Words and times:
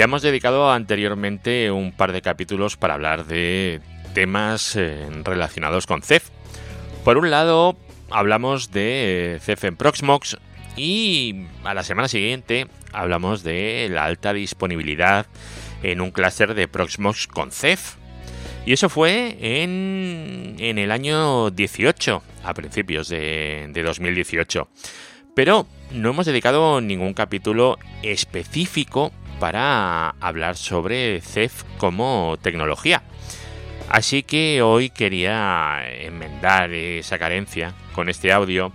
Ya 0.00 0.04
hemos 0.04 0.22
dedicado 0.22 0.72
anteriormente 0.72 1.70
un 1.70 1.92
par 1.92 2.12
de 2.12 2.22
capítulos 2.22 2.78
para 2.78 2.94
hablar 2.94 3.26
de 3.26 3.82
temas 4.14 4.74
eh, 4.74 5.06
relacionados 5.24 5.86
con 5.86 6.00
CEF. 6.00 6.30
Por 7.04 7.18
un 7.18 7.30
lado, 7.30 7.76
hablamos 8.08 8.70
de 8.70 9.38
CEF 9.42 9.64
en 9.64 9.76
Proxmox 9.76 10.38
y 10.74 11.44
a 11.64 11.74
la 11.74 11.82
semana 11.82 12.08
siguiente 12.08 12.66
hablamos 12.94 13.42
de 13.42 13.88
la 13.90 14.06
alta 14.06 14.32
disponibilidad 14.32 15.26
en 15.82 16.00
un 16.00 16.12
clúster 16.12 16.54
de 16.54 16.66
Proxmox 16.66 17.26
con 17.26 17.52
CEF. 17.52 17.96
Y 18.64 18.72
eso 18.72 18.88
fue 18.88 19.36
en, 19.38 20.56
en 20.60 20.78
el 20.78 20.92
año 20.92 21.50
18, 21.50 22.22
a 22.42 22.54
principios 22.54 23.10
de, 23.10 23.68
de 23.70 23.82
2018. 23.82 24.66
Pero 25.34 25.66
no 25.90 26.08
hemos 26.08 26.24
dedicado 26.24 26.80
ningún 26.80 27.12
capítulo 27.12 27.78
específico 28.02 29.12
para 29.40 30.10
hablar 30.20 30.56
sobre 30.56 31.20
CEF 31.20 31.64
como 31.78 32.36
tecnología. 32.40 33.02
Así 33.88 34.22
que 34.22 34.62
hoy 34.62 34.90
quería 34.90 35.82
enmendar 35.88 36.72
esa 36.72 37.18
carencia 37.18 37.74
con 37.92 38.08
este 38.08 38.32
audio 38.32 38.72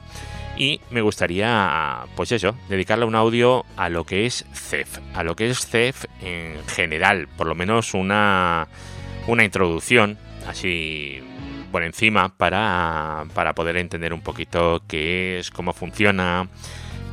y 0.57 0.81
me 0.89 1.01
gustaría, 1.01 2.05
pues 2.15 2.31
eso, 2.33 2.55
dedicarle 2.67 3.05
un 3.05 3.15
audio 3.15 3.65
a 3.77 3.87
lo 3.87 4.03
que 4.05 4.25
es 4.25 4.45
CEF, 4.53 4.99
a 5.13 5.23
lo 5.23 5.35
que 5.35 5.49
es 5.49 5.65
CEF 5.65 6.05
en 6.21 6.65
general, 6.67 7.29
por 7.37 7.47
lo 7.47 7.55
menos 7.55 7.93
una, 7.93 8.67
una 9.27 9.43
introducción 9.45 10.17
así 10.47 11.21
por 11.71 11.83
encima 11.83 12.29
para, 12.29 13.25
para 13.33 13.53
poder 13.53 13.77
entender 13.77 14.13
un 14.13 14.21
poquito 14.21 14.81
qué 14.87 15.39
es, 15.39 15.51
cómo 15.51 15.73
funciona, 15.73 16.47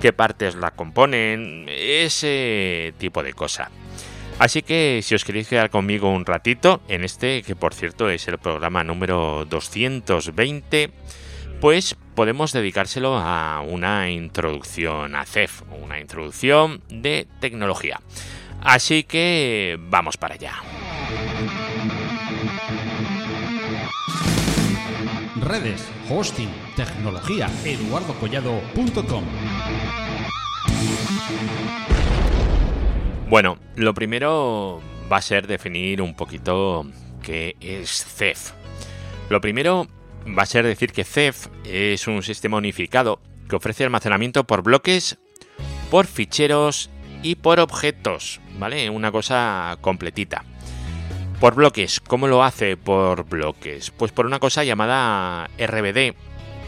qué 0.02 0.12
partes 0.12 0.56
la 0.56 0.72
componen, 0.72 1.66
ese 1.68 2.92
tipo 2.98 3.22
de 3.22 3.34
cosa. 3.34 3.70
Así 4.40 4.62
que 4.62 4.98
si 5.00 5.14
os 5.14 5.24
queréis 5.24 5.46
quedar 5.46 5.70
conmigo 5.70 6.10
un 6.10 6.26
ratito, 6.26 6.82
en 6.88 7.04
este, 7.04 7.42
que 7.42 7.54
por 7.54 7.72
cierto 7.72 8.10
es 8.10 8.26
el 8.26 8.38
programa 8.38 8.82
número 8.82 9.44
220, 9.44 10.90
pues 11.60 11.96
podemos 12.16 12.52
dedicárselo 12.52 13.16
a 13.16 13.60
una 13.60 14.10
introducción 14.10 15.14
a 15.14 15.24
CEF, 15.24 15.62
una 15.80 16.00
introducción 16.00 16.82
de 16.88 17.28
tecnología. 17.38 18.00
Así 18.60 19.04
que 19.04 19.78
vamos 19.78 20.16
para 20.16 20.34
allá. 20.34 20.54
Redes, 25.36 25.88
hosting, 26.08 26.50
tecnología, 26.74 27.48
eduardocollado.com. 27.64 29.24
Bueno, 33.28 33.56
lo 33.76 33.94
primero 33.94 34.82
va 35.10 35.16
a 35.16 35.22
ser 35.22 35.46
definir 35.46 36.02
un 36.02 36.14
poquito 36.14 36.84
qué 37.22 37.56
es 37.60 38.04
CEF. 38.04 38.52
Lo 39.30 39.40
primero 39.40 39.86
va 40.26 40.42
a 40.42 40.46
ser 40.46 40.66
decir 40.66 40.92
que 40.92 41.04
CEF 41.04 41.46
es 41.64 42.06
un 42.06 42.22
sistema 42.22 42.58
unificado 42.58 43.20
que 43.48 43.56
ofrece 43.56 43.84
almacenamiento 43.84 44.44
por 44.44 44.62
bloques, 44.62 45.18
por 45.90 46.06
ficheros 46.06 46.90
y 47.22 47.36
por 47.36 47.60
objetos, 47.60 48.40
¿vale? 48.58 48.90
Una 48.90 49.10
cosa 49.10 49.78
completita. 49.80 50.44
Por 51.40 51.54
bloques, 51.54 52.00
¿cómo 52.00 52.28
lo 52.28 52.44
hace 52.44 52.76
por 52.76 53.24
bloques? 53.28 53.90
Pues 53.90 54.12
por 54.12 54.26
una 54.26 54.38
cosa 54.38 54.62
llamada 54.62 55.48
RBD, 55.58 56.14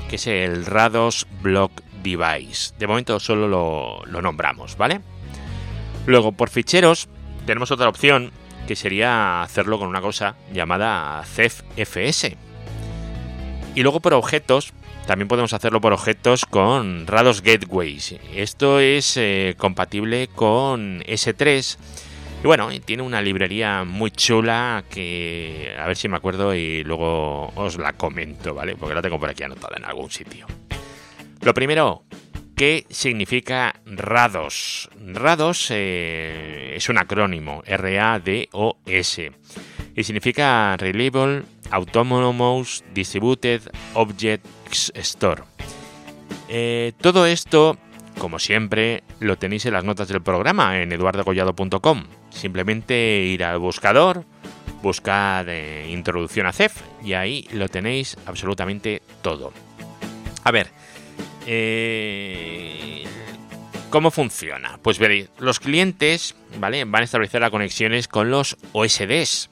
que 0.08 0.16
es 0.16 0.26
el 0.26 0.66
Rados 0.66 1.26
Block 1.42 1.72
Device. 2.04 2.74
De 2.78 2.86
momento 2.86 3.18
solo 3.18 3.48
lo, 3.48 4.22
nombramos, 4.22 4.76
¿vale? 4.76 5.00
Luego, 6.06 6.32
por 6.32 6.50
ficheros, 6.50 7.08
tenemos 7.46 7.70
otra 7.70 7.88
opción 7.88 8.30
que 8.68 8.76
sería 8.76 9.42
hacerlo 9.42 9.78
con 9.78 9.88
una 9.88 10.00
cosa 10.00 10.36
llamada 10.52 11.22
CEF-FS. 11.24 12.36
Y 13.74 13.82
luego 13.82 14.00
por 14.00 14.14
objetos, 14.14 14.72
también 15.06 15.28
podemos 15.28 15.52
hacerlo 15.52 15.80
por 15.80 15.92
objetos 15.92 16.44
con 16.44 17.06
Rados 17.06 17.42
Gateways. 17.42 18.16
Esto 18.34 18.78
es 18.78 19.16
eh, 19.16 19.54
compatible 19.58 20.28
con 20.28 21.00
S3. 21.00 21.76
Y 22.44 22.46
bueno, 22.46 22.68
tiene 22.84 23.02
una 23.02 23.22
librería 23.22 23.84
muy 23.84 24.10
chula 24.10 24.84
que 24.90 25.74
a 25.78 25.86
ver 25.86 25.96
si 25.96 26.08
me 26.08 26.16
acuerdo 26.16 26.54
y 26.54 26.84
luego 26.84 27.48
os 27.56 27.78
la 27.78 27.94
comento, 27.94 28.54
¿vale? 28.54 28.76
Porque 28.76 28.94
la 28.94 29.02
tengo 29.02 29.18
por 29.18 29.30
aquí 29.30 29.42
anotada 29.42 29.78
en 29.78 29.84
algún 29.84 30.10
sitio. 30.10 30.46
Lo 31.44 31.52
primero, 31.52 32.04
¿Qué 32.56 32.86
significa 32.88 33.74
RADOS? 33.84 34.88
RADOS 35.12 35.68
eh, 35.72 36.74
es 36.76 36.88
un 36.88 36.98
acrónimo, 36.98 37.64
R-A-D-O-S, 37.66 39.32
y 39.96 40.04
significa 40.04 40.76
Reliable 40.76 41.42
Autonomous 41.72 42.84
Distributed 42.94 43.60
Objects 43.94 44.92
Store. 44.94 45.42
Eh, 46.48 46.92
todo 47.00 47.26
esto, 47.26 47.76
como 48.18 48.38
siempre, 48.38 49.02
lo 49.18 49.36
tenéis 49.36 49.66
en 49.66 49.72
las 49.72 49.82
notas 49.82 50.06
del 50.06 50.22
programa 50.22 50.80
en 50.80 50.92
eduardocollado.com. 50.92 52.04
Simplemente 52.30 53.18
ir 53.18 53.42
al 53.42 53.58
buscador, 53.58 54.24
buscar 54.80 55.46
eh, 55.48 55.88
introducción 55.90 56.46
a 56.46 56.52
CEF 56.52 56.82
y 57.02 57.14
ahí 57.14 57.48
lo 57.52 57.68
tenéis 57.68 58.16
absolutamente 58.26 59.02
todo. 59.22 59.52
A 60.44 60.52
ver, 60.52 60.68
eh, 61.46 63.04
¿Cómo 63.90 64.10
funciona? 64.10 64.78
Pues 64.82 64.98
veréis, 64.98 65.28
los 65.38 65.60
clientes 65.60 66.34
van 66.58 66.74
a 66.74 67.02
establecer 67.02 67.40
las 67.40 67.50
conexiones 67.50 68.08
con 68.08 68.30
los 68.30 68.56
OSDs. 68.72 69.50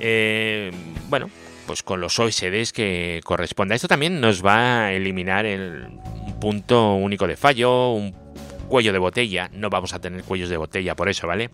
Eh, 0.00 0.70
bueno, 1.08 1.30
pues 1.66 1.82
con 1.82 2.00
los 2.00 2.18
OSDs 2.18 2.72
que 2.72 3.20
corresponda. 3.24 3.74
Esto 3.74 3.88
también 3.88 4.20
nos 4.20 4.44
va 4.44 4.86
a 4.86 4.92
eliminar 4.92 5.46
el, 5.46 5.86
un 5.86 6.40
punto 6.40 6.94
único 6.94 7.26
de 7.26 7.36
fallo, 7.36 7.92
un 7.92 8.14
cuello 8.68 8.92
de 8.92 8.98
botella. 8.98 9.50
No 9.52 9.70
vamos 9.70 9.94
a 9.94 9.98
tener 9.98 10.22
cuellos 10.24 10.50
de 10.50 10.56
botella 10.56 10.94
por 10.94 11.08
eso, 11.08 11.26
¿vale? 11.26 11.50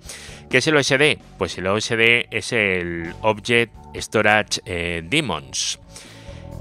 ¿Qué 0.50 0.58
es 0.58 0.66
el 0.66 0.76
OSD? 0.76 1.18
Pues 1.38 1.56
el 1.58 1.66
OSD 1.66 2.26
es 2.30 2.52
el 2.52 3.14
Object 3.22 3.72
Storage 3.94 4.60
eh, 4.66 5.02
Demons. 5.04 5.78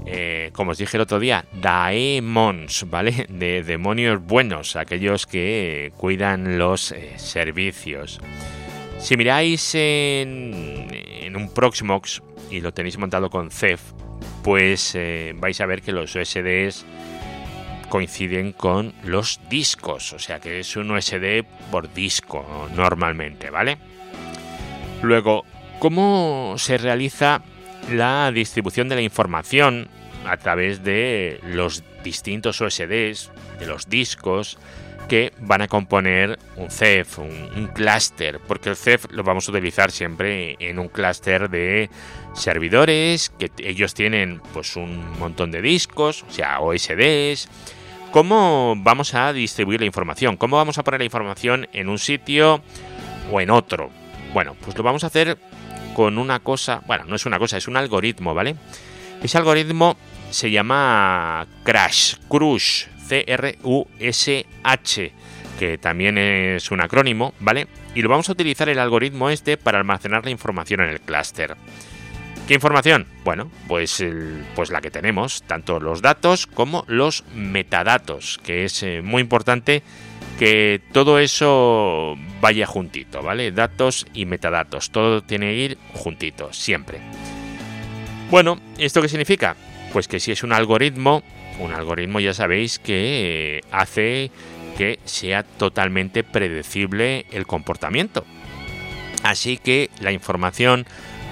Eh, 0.06 0.50
como 0.52 0.72
os 0.72 0.78
dije 0.78 0.96
el 0.96 1.02
otro 1.02 1.18
día, 1.18 1.46
daemons, 1.52 2.86
¿vale? 2.90 3.26
De 3.28 3.62
demonios 3.62 4.22
buenos, 4.22 4.76
aquellos 4.76 5.26
que 5.26 5.92
cuidan 5.96 6.58
los 6.58 6.92
eh, 6.92 7.14
servicios. 7.16 8.20
Si 8.98 9.16
miráis 9.16 9.74
en, 9.74 11.34
un 11.34 11.52
Proxmox 11.52 12.22
y 12.50 12.60
lo 12.60 12.72
tenéis 12.72 12.98
montado 12.98 13.28
con 13.30 13.50
CEF, 13.50 13.80
pues 14.42 14.94
eh, 14.94 15.32
vais 15.36 15.60
a 15.60 15.66
ver 15.66 15.82
que 15.82 15.92
los 15.92 16.14
USDs 16.14 16.84
coinciden 17.88 18.52
con 18.52 18.94
los 19.04 19.40
discos, 19.48 20.12
o 20.12 20.18
sea 20.18 20.40
que 20.40 20.60
es 20.60 20.76
un 20.76 20.90
USD 20.90 21.44
por 21.70 21.92
disco 21.92 22.68
normalmente, 22.74 23.50
¿vale? 23.50 23.78
Luego, 25.02 25.44
¿cómo 25.78 26.54
se 26.56 26.78
realiza 26.78 27.42
la 27.90 28.30
distribución 28.32 28.88
de 28.88 28.96
la 28.96 29.02
información 29.02 29.88
a 30.26 30.36
través 30.36 30.82
de 30.82 31.40
los 31.42 31.82
distintos 32.02 32.60
OSDs, 32.60 33.30
de 33.58 33.66
los 33.66 33.88
discos 33.88 34.58
que 35.08 35.32
van 35.40 35.60
a 35.62 35.68
componer 35.68 36.38
un 36.56 36.70
CEF, 36.70 37.18
un, 37.18 37.70
clúster, 37.74 38.40
porque 38.46 38.70
el 38.70 38.76
CEF 38.76 39.06
lo 39.10 39.22
vamos 39.22 39.48
a 39.48 39.52
utilizar 39.52 39.90
siempre 39.90 40.56
en 40.60 40.78
un 40.78 40.88
clúster 40.88 41.50
de 41.50 41.90
servidores, 42.34 43.30
que 43.38 43.50
ellos 43.58 43.94
tienen 43.94 44.40
pues 44.52 44.76
un 44.76 45.18
montón 45.18 45.50
de 45.50 45.60
discos, 45.60 46.24
o 46.28 46.32
sea, 46.32 46.60
OSDs. 46.60 47.48
¿Cómo 48.12 48.74
vamos 48.78 49.14
a 49.14 49.32
distribuir 49.32 49.80
la 49.80 49.86
información? 49.86 50.36
¿Cómo 50.36 50.56
vamos 50.56 50.78
a 50.78 50.84
poner 50.84 51.00
la 51.00 51.04
información 51.04 51.68
en 51.72 51.88
un 51.88 51.98
sitio 51.98 52.62
o 53.30 53.40
en 53.40 53.50
otro? 53.50 53.90
Bueno, 54.32 54.56
pues 54.64 54.76
lo 54.76 54.84
vamos 54.84 55.04
a 55.04 55.08
hacer 55.08 55.36
con 55.94 56.18
una 56.18 56.40
cosa, 56.40 56.82
bueno, 56.86 57.04
no 57.06 57.16
es 57.16 57.24
una 57.24 57.38
cosa, 57.38 57.56
es 57.56 57.68
un 57.68 57.78
algoritmo, 57.78 58.34
¿vale? 58.34 58.56
Ese 59.22 59.38
algoritmo 59.38 59.96
se 60.30 60.50
llama 60.50 61.46
Crash, 61.62 62.16
Crush, 62.28 62.84
C-R-U-S-H, 63.06 65.12
que 65.58 65.78
también 65.78 66.18
es 66.18 66.70
un 66.70 66.82
acrónimo, 66.82 67.32
¿vale? 67.40 67.66
Y 67.94 68.02
lo 68.02 68.10
vamos 68.10 68.28
a 68.28 68.32
utilizar 68.32 68.68
el 68.68 68.78
algoritmo 68.78 69.30
este 69.30 69.56
para 69.56 69.78
almacenar 69.78 70.22
la 70.24 70.30
información 70.30 70.80
en 70.80 70.90
el 70.90 71.00
clúster. 71.00 71.56
¿Qué 72.46 72.54
información? 72.54 73.06
Bueno, 73.24 73.50
pues, 73.68 74.04
pues 74.54 74.70
la 74.70 74.82
que 74.82 74.90
tenemos, 74.90 75.42
tanto 75.44 75.80
los 75.80 76.02
datos 76.02 76.46
como 76.46 76.84
los 76.88 77.24
metadatos, 77.34 78.38
que 78.44 78.66
es 78.66 78.82
eh, 78.82 79.00
muy 79.02 79.22
importante 79.22 79.82
que 80.38 80.80
todo 80.92 81.18
eso 81.18 82.16
vaya 82.40 82.66
juntito, 82.66 83.22
¿vale? 83.22 83.52
Datos 83.52 84.06
y 84.14 84.26
metadatos, 84.26 84.90
todo 84.90 85.22
tiene 85.22 85.46
que 85.46 85.56
ir 85.56 85.78
juntito, 85.92 86.52
siempre. 86.52 87.00
Bueno, 88.30 88.58
¿esto 88.78 89.00
qué 89.00 89.08
significa? 89.08 89.56
Pues 89.92 90.08
que 90.08 90.20
si 90.20 90.32
es 90.32 90.42
un 90.42 90.52
algoritmo, 90.52 91.22
un 91.58 91.72
algoritmo 91.72 92.20
ya 92.20 92.34
sabéis 92.34 92.78
que 92.78 93.60
hace 93.70 94.30
que 94.76 94.98
sea 95.04 95.44
totalmente 95.44 96.24
predecible 96.24 97.26
el 97.30 97.46
comportamiento. 97.46 98.24
Así 99.22 99.56
que 99.56 99.90
la 100.00 100.10
información 100.10 100.84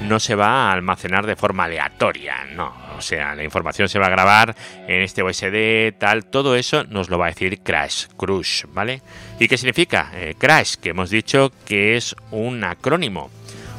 no 0.03 0.21
se 0.21 0.35
va 0.35 0.69
a 0.69 0.73
almacenar 0.73 1.27
de 1.27 1.37
forma 1.37 1.65
aleatoria, 1.65 2.45
no. 2.55 2.92
O 3.03 3.05
sea, 3.05 3.35
la 3.35 3.43
información 3.43 3.89
se 3.89 3.99
va 3.99 4.07
a 4.07 4.11
grabar 4.11 4.55
en 4.87 5.03
este 5.03 5.25
USD, 5.25 5.99
tal, 5.99 6.25
todo 6.25 6.55
eso 6.55 6.85
nos 6.85 7.11
lo 7.11 7.19
va 7.19 7.27
a 7.27 7.31
decir 7.31 7.59
Crash, 7.61 8.07
Crush, 8.17 8.67
¿vale? 8.69 9.03
¿Y 9.41 9.49
qué 9.49 9.59
significa? 9.59 10.13
Eh, 10.15 10.37
Crash, 10.39 10.77
que 10.77 10.91
hemos 10.91 11.11
dicho 11.11 11.51
que 11.65 11.97
es 11.97 12.15
un 12.31 12.63
acrónimo. 12.63 13.29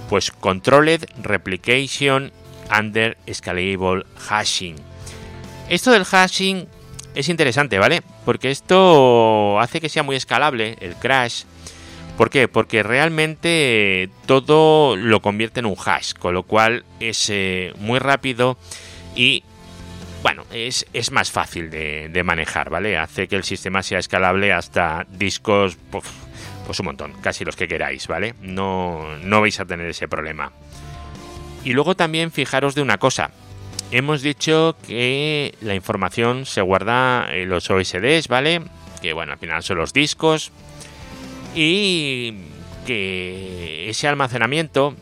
Pues 0.09 0.29
Controlled 0.29 1.05
Replication 1.21 2.33
Under 2.77 3.17
Scalable 3.31 4.03
Hashing. 4.27 4.75
Esto 5.69 5.91
del 5.91 6.03
hashing 6.03 6.67
es 7.15 7.29
interesante, 7.29 7.79
¿vale? 7.79 8.03
Porque 8.25 8.51
esto 8.51 9.57
hace 9.57 9.79
que 9.79 9.87
sea 9.87 10.03
muy 10.03 10.17
escalable 10.17 10.75
el 10.81 10.95
crash 10.95 11.45
¿Por 12.17 12.29
qué? 12.29 12.47
Porque 12.47 12.83
realmente 12.83 14.09
todo 14.27 14.95
lo 14.95 15.21
convierte 15.21 15.61
en 15.61 15.65
un 15.65 15.75
hash, 15.83 16.13
con 16.13 16.35
lo 16.35 16.43
cual 16.43 16.85
es 16.99 17.29
eh, 17.31 17.73
muy 17.79 17.97
rápido 17.97 18.57
y 19.15 19.43
bueno, 20.21 20.45
es, 20.51 20.85
más 21.11 21.31
fácil 21.31 21.69
de, 21.69 22.21
manejar, 22.23 22.69
¿vale? 22.69 22.97
Hace 22.97 23.27
que 23.27 23.35
el 23.35 23.43
sistema 23.43 23.83
sea 23.83 23.99
escalable 23.99 24.53
hasta 24.53 25.05
discos, 25.09 25.77
pues, 25.91 26.79
un 26.79 26.85
montón, 26.85 27.13
casi 27.21 27.43
los 27.43 27.55
que 27.55 27.67
queráis, 27.67 28.07
¿vale? 28.07 28.33
No, 28.41 29.17
no 29.17 29.41
vais 29.41 29.59
a 29.59 29.65
tener 29.65 29.87
ese 29.87 30.07
problema. 30.07 30.53
Y 31.65 31.73
luego 31.73 31.95
también 31.95 32.31
fijaros 32.31 32.73
de 32.73 32.81
una 32.81 32.97
cosa. 32.97 33.31
Hemos 33.91 34.21
dicho 34.21 34.77
que 34.87 35.55
la 35.61 35.75
información 35.75 36.45
se 36.45 36.61
guarda 36.61 37.27
en 37.31 37.49
los 37.49 37.69
OSDs, 37.69 38.27
¿vale? 38.27 38.61
Que 39.01 39.13
bueno, 39.13 39.33
al 39.33 39.39
final 39.39 39.61
son 39.61 39.77
los 39.77 39.91
discos, 39.91 40.51
y 41.55 42.33
que 42.85 43.89
ese 43.89 44.07
almacenamiento, 44.07 44.95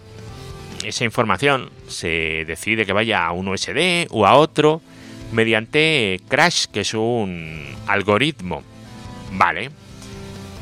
esa 0.83 1.03
información, 1.03 1.69
se 1.87 2.45
decide 2.45 2.85
que 2.85 2.93
vaya 2.93 3.25
a 3.25 3.31
un 3.31 3.47
USB 3.47 4.07
o 4.09 4.25
a 4.25 4.35
otro 4.35 4.81
mediante 5.31 6.19
Crash, 6.27 6.65
que 6.65 6.81
es 6.81 6.93
un 6.93 7.75
algoritmo. 7.87 8.63
Vale. 9.31 9.71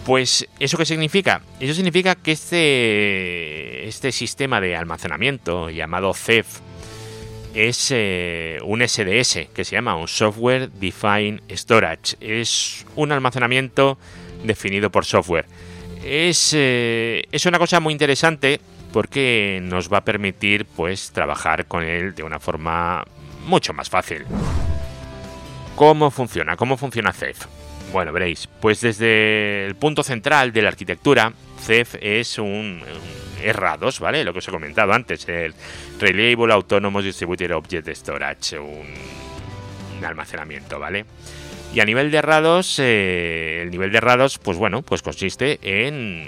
Pues, 0.06 0.48
¿eso 0.60 0.78
qué 0.78 0.86
significa? 0.86 1.42
Eso 1.60 1.74
significa 1.74 2.16
que 2.16 2.32
este, 2.32 3.88
este 3.88 4.12
sistema 4.12 4.60
de 4.60 4.76
almacenamiento 4.76 5.70
llamado 5.70 6.14
CEF 6.14 6.60
es 7.54 7.90
eh, 7.92 8.60
un 8.64 8.88
SDS 8.88 9.50
que 9.54 9.64
se 9.64 9.76
llama 9.76 9.96
un 9.96 10.08
Software 10.08 10.70
Defined 10.72 11.42
Storage. 11.52 12.16
Es 12.22 12.86
un 12.96 13.12
almacenamiento 13.12 13.98
definido 14.44 14.90
por 14.90 15.06
software 15.06 15.46
es, 16.04 16.54
eh, 16.56 17.24
es 17.32 17.46
una 17.46 17.60
cosa 17.60 17.80
muy 17.80 17.94
interesante 17.94 18.60
porque 18.92 19.60
nos 19.62 19.92
va 19.92 20.00
a 20.00 20.06
permitir 20.06 20.66
pues 20.66 21.12
trabajar 21.12 21.66
con 21.66 21.84
él 21.84 22.16
de 22.16 22.24
una 22.24 22.40
forma 22.40 23.06
mucho 23.46 23.74
más 23.74 23.90
fácil. 23.90 24.26
¿Cómo 25.76 26.12
funciona? 26.12 26.56
¿Cómo 26.56 26.78
funciona 26.78 27.14
CEF? 27.14 27.46
Bueno, 27.92 28.12
veréis, 28.12 28.48
pues 28.60 28.82
desde 28.82 29.66
el 29.66 29.76
punto 29.76 30.04
central 30.04 30.52
de 30.52 30.62
la 30.62 30.70
arquitectura, 30.70 31.34
CEF 31.66 31.96
es 32.02 32.38
un, 32.38 32.46
un 32.46 33.44
RA2, 33.44 34.00
¿vale? 34.00 34.24
Lo 34.24 34.34
que 34.34 34.40
os 34.40 34.48
he 34.48 34.52
comentado 34.52 34.94
antes, 34.94 35.28
el 35.28 35.54
Reliable 36.00 36.54
Autonomous 36.54 37.04
Distributed 37.04 37.56
Object 37.56 37.88
Storage, 37.90 38.60
un, 38.60 38.86
un 39.98 40.06
almacenamiento, 40.06 40.80
¿vale? 40.80 41.06
Y 41.74 41.82
a 41.82 41.86
nivel 41.86 42.10
de 42.10 42.18
errados, 42.18 42.80
eh, 42.80 43.62
el 43.62 43.70
nivel 43.70 43.92
de 43.92 44.00
errados, 44.00 44.40
pues 44.40 44.58
bueno, 44.58 44.82
pues 44.82 45.04
consiste 45.04 45.60
en, 45.62 46.28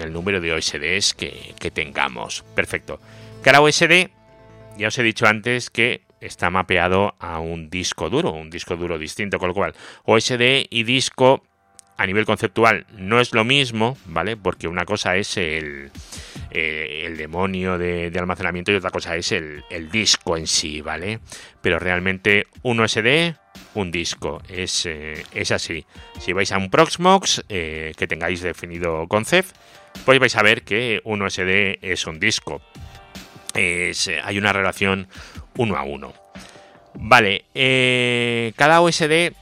el 0.00 0.12
número 0.12 0.40
de 0.40 0.52
OSDs 0.52 1.14
que, 1.14 1.54
que, 1.58 1.70
tengamos. 1.70 2.44
Perfecto. 2.54 3.00
Cada 3.42 3.62
OSD, 3.62 4.10
ya 4.76 4.88
os 4.88 4.98
he 4.98 5.02
dicho 5.02 5.26
antes 5.26 5.70
que 5.70 6.02
está 6.20 6.50
mapeado 6.50 7.14
a 7.18 7.40
un 7.40 7.70
disco 7.70 8.10
duro, 8.10 8.32
un 8.32 8.50
disco 8.50 8.76
duro 8.76 8.98
distinto, 8.98 9.38
con 9.38 9.48
lo 9.48 9.54
cual 9.54 9.74
OSD 10.04 10.66
y 10.68 10.84
disco 10.84 11.42
a 11.96 12.06
nivel 12.06 12.26
conceptual 12.26 12.86
no 12.96 13.20
es 13.20 13.32
lo 13.32 13.44
mismo, 13.44 13.96
¿vale? 14.06 14.36
Porque 14.36 14.68
una 14.68 14.84
cosa 14.84 15.16
es 15.16 15.36
el, 15.36 15.90
eh, 16.50 17.04
el 17.06 17.16
demonio 17.16 17.78
de, 17.78 18.12
almacenamiento 18.18 18.72
y 18.72 18.76
otra 18.76 18.90
cosa 18.90 19.16
es 19.16 19.32
el, 19.32 19.64
el, 19.70 19.90
disco 19.90 20.36
en 20.36 20.46
sí, 20.46 20.80
¿vale? 20.80 21.20
Pero 21.60 21.78
realmente 21.78 22.46
un 22.62 22.80
OSD 22.80 23.34
un 23.74 23.90
disco. 23.90 24.42
Es, 24.48 24.86
eh, 24.86 25.24
es 25.32 25.50
así. 25.50 25.84
Si 26.20 26.32
vais 26.32 26.50
a 26.52 26.58
un 26.58 26.70
Proxmox 26.70 27.44
eh, 27.48 27.92
que 27.96 28.06
tengáis 28.06 28.40
definido 28.42 29.06
con 29.08 29.24
CEF, 29.24 29.52
pues 30.04 30.18
vais 30.18 30.36
a 30.36 30.42
ver 30.42 30.62
que 30.62 31.00
un 31.04 31.22
USD 31.22 31.78
es 31.82 32.06
un 32.06 32.20
disco. 32.20 32.62
Es, 33.54 34.08
eh, 34.08 34.20
hay 34.22 34.38
una 34.38 34.52
relación 34.52 35.08
uno 35.56 35.76
a 35.76 35.82
uno. 35.82 36.14
Vale, 36.94 37.44
cada 38.56 38.82
USD 38.82 39.32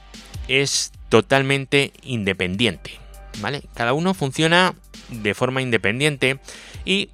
es 0.47 0.91
totalmente 1.09 1.91
independiente. 2.03 2.91
¿Vale? 3.39 3.63
Cada 3.73 3.93
uno 3.93 4.13
funciona 4.13 4.73
de 5.09 5.33
forma 5.33 5.61
independiente 5.61 6.39
y 6.85 7.09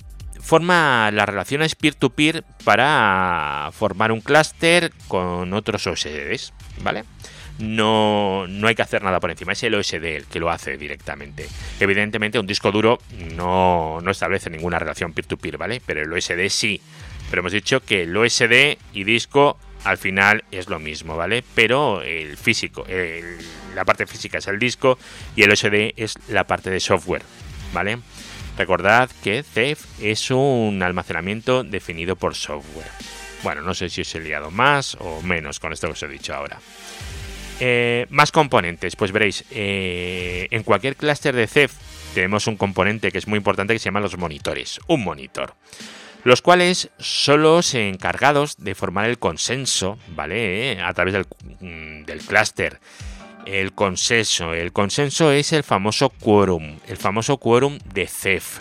forma 0.48 1.12
las 1.12 1.28
relaciones 1.28 1.76
peer-to-peer 1.76 2.46
para 2.64 3.70
formar 3.74 4.14
un 4.14 4.22
clúster 4.22 4.94
con 5.10 5.52
otros 5.52 5.86
OSDs, 5.86 6.54
¿vale? 6.82 7.04
No, 7.60 8.48
no 8.48 8.68
hay 8.68 8.76
que 8.76 8.82
hacer 8.82 9.04
nada 9.04 9.20
por 9.20 9.30
encima, 9.30 9.52
es 9.52 9.64
el 9.64 9.76
OSD 9.76 10.06
el 10.06 10.26
que 10.26 10.40
lo 10.40 10.50
hace 10.50 10.78
directamente. 10.78 11.50
Evidentemente 11.82 12.40
un 12.40 12.48
disco 12.48 12.72
duro 12.72 13.00
no, 13.36 14.00
no 14.02 14.10
establece 14.10 14.50
ninguna 14.50 14.80
relación 14.80 15.12
peer-to-peer, 15.12 15.58
¿vale? 15.58 15.82
Pero 15.86 16.02
el 16.02 16.14
OSD 16.14 16.48
sí. 16.48 16.80
Pero 17.30 17.42
hemos 17.42 17.52
dicho 17.52 17.82
que 17.82 18.04
el 18.04 18.16
OSD 18.16 18.78
y 18.94 19.04
disco 19.04 19.60
al 19.84 19.98
final 19.98 20.46
es 20.52 20.70
lo 20.70 20.80
mismo, 20.80 21.18
¿vale? 21.18 21.44
Pero 21.56 22.04
el 22.04 22.38
físico, 22.38 22.86
la 23.76 23.84
parte 23.84 24.08
física 24.08 24.38
es 24.38 24.48
el 24.48 24.60
disco 24.60 24.98
y 25.36 25.44
el 25.44 25.52
OSD 25.52 25.94
es 25.98 26.16
la 26.30 26.46
parte 26.46 26.70
de 26.70 26.80
software, 26.80 27.24
¿vale? 27.74 27.98
Recordad 28.58 29.12
que 29.24 29.44
CEF 29.44 29.86
es 30.02 30.32
un 30.32 30.82
almacenamiento 30.82 31.64
definido 31.64 32.16
por 32.16 32.34
software. 32.34 32.90
Bueno, 33.44 33.62
no 33.62 33.76
sé 33.76 33.90
si 33.90 34.02
os 34.02 34.16
he 34.16 34.20
liado 34.20 34.50
más 34.50 34.96
o 35.00 35.22
menos 35.22 35.60
con 35.60 35.72
esto 35.72 35.88
que 35.88 35.94
os 35.94 36.04
he 36.04 36.08
dicho 36.08 36.34
ahora. 36.34 36.60
Eh, 37.60 38.08
más 38.10 38.32
componentes, 38.32 38.96
pues 38.96 39.12
veréis, 39.12 39.46
eh, 39.52 40.48
en 40.50 40.64
cualquier 40.64 40.96
clúster 40.96 41.36
de 41.36 41.46
CEF 41.46 41.74
tenemos 42.16 42.48
un 42.48 42.58
componente 42.58 43.12
que 43.12 43.20
es 43.20 43.28
muy 43.28 43.38
importante 43.38 43.74
que 43.74 43.80
se 43.80 43.86
llama 43.86 44.00
los 44.00 44.18
monitores, 44.18 44.80
un 44.88 45.04
monitor, 45.04 45.54
los 46.24 46.42
cuales 46.42 46.90
son 46.98 47.44
los 47.44 47.76
encargados 47.76 48.58
de 48.58 48.74
formar 48.74 49.06
el 49.06 49.20
consenso, 49.20 50.00
¿vale? 50.10 50.82
A 50.82 50.94
través 50.94 51.14
del, 51.14 51.28
mm, 51.60 52.06
del 52.06 52.20
clúster 52.22 52.80
el 53.48 53.74
consenso. 53.74 54.54
El 54.54 54.74
consenso 54.74 55.32
es 55.32 55.54
el 55.54 55.64
famoso 55.64 56.10
quórum, 56.10 56.78
el 56.88 56.98
famoso 56.98 57.38
quórum 57.38 57.80
de 57.94 58.08
CEF. 58.08 58.60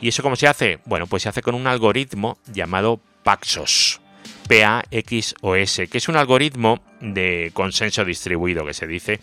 ¿Y 0.00 0.08
eso 0.08 0.22
cómo 0.22 0.36
se 0.36 0.48
hace? 0.48 0.78
Bueno, 0.84 1.06
pues 1.06 1.22
se 1.22 1.28
hace 1.28 1.42
con 1.42 1.54
un 1.54 1.66
algoritmo 1.66 2.38
llamado 2.52 3.00
Paxos. 3.22 4.00
P-A-X-O-S, 4.48 5.86
que 5.86 5.98
es 5.98 6.08
un 6.08 6.16
algoritmo 6.16 6.82
de 7.00 7.50
consenso 7.54 8.04
distribuido 8.04 8.66
que 8.66 8.74
se 8.74 8.86
dice, 8.86 9.20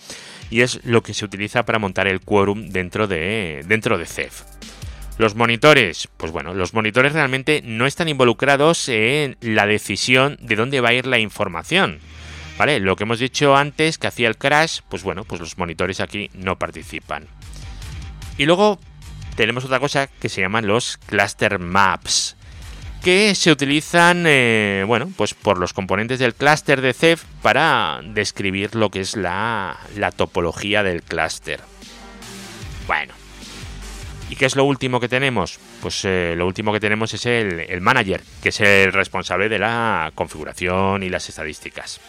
y 0.50 0.62
es 0.62 0.84
lo 0.86 1.04
que 1.04 1.14
se 1.14 1.26
utiliza 1.26 1.66
para 1.66 1.80
montar 1.80 2.08
el 2.08 2.22
quórum 2.22 2.70
dentro 2.70 3.08
de, 3.08 3.64
dentro 3.68 3.98
de 3.98 4.06
CEF. 4.06 4.44
Los 5.18 5.36
monitores, 5.36 6.08
pues 6.16 6.32
bueno, 6.32 6.54
los 6.54 6.74
monitores 6.74 7.12
realmente 7.12 7.62
no 7.64 7.86
están 7.86 8.08
involucrados 8.08 8.88
en 8.88 9.36
la 9.42 9.66
decisión 9.66 10.38
de 10.42 10.56
dónde 10.56 10.80
va 10.80 10.90
a 10.90 10.94
ir 10.94 11.06
la 11.06 11.20
información. 11.20 12.00
Lo 12.60 12.98
que 12.98 13.04
hemos 13.04 13.20
dicho 13.20 13.56
antes 13.56 13.98
que 13.98 14.08
hacía 14.08 14.28
el 14.28 14.38
crash, 14.38 14.82
pues 14.90 15.02
bueno, 15.02 15.24
pues 15.24 15.40
los 15.40 15.58
monitores 15.58 16.02
aquí 16.02 16.30
no 16.34 16.60
participan. 16.60 17.26
Y 18.38 18.46
luego 18.46 18.80
tenemos 19.36 19.64
otra 19.64 19.80
cosa 19.80 20.08
que 20.08 20.28
se 20.28 20.42
llaman 20.42 20.68
los 20.68 20.98
cluster 20.98 21.58
maps, 21.58 22.36
que 23.02 23.34
se 23.34 23.54
utilizan, 23.54 24.26
eh, 24.28 24.84
bueno, 24.86 25.10
pues 25.16 25.34
por 25.34 25.58
los 25.58 25.72
componentes 25.72 26.20
del 26.20 26.36
clúster 26.36 26.82
de 26.82 26.92
CEF 26.92 27.24
para 27.42 28.02
describir 28.04 28.76
lo 28.76 28.90
que 28.90 29.00
es 29.00 29.16
la, 29.16 29.78
topología 30.18 30.84
del 30.84 31.02
clúster. 31.02 31.62
Bueno, 32.88 33.14
¿y 34.30 34.36
qué 34.36 34.46
es 34.46 34.58
lo 34.58 34.66
último 34.66 35.00
que 35.00 35.08
tenemos? 35.08 35.60
Pues 35.82 36.04
eh, 36.04 36.34
lo 36.36 36.46
último 36.46 36.74
que 36.74 36.82
tenemos 36.82 37.14
es 37.14 37.26
el 37.26 37.80
manager, 37.80 38.22
que 38.44 38.50
es 38.50 38.60
el 38.60 38.92
responsable 38.92 39.48
de 39.48 39.60
la 39.60 40.12
configuración 40.14 41.04
y 41.04 41.10
las 41.10 41.30
estadísticas. 41.30 42.02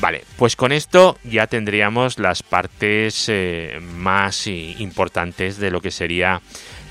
Vale, 0.00 0.24
pues 0.36 0.54
con 0.54 0.70
esto 0.70 1.18
ya 1.24 1.48
tendríamos 1.48 2.18
las 2.18 2.44
partes 2.44 3.28
eh, 3.28 3.80
más 3.80 4.46
importantes 4.46 5.58
de 5.58 5.72
lo 5.72 5.80
que 5.80 5.90
sería 5.90 6.40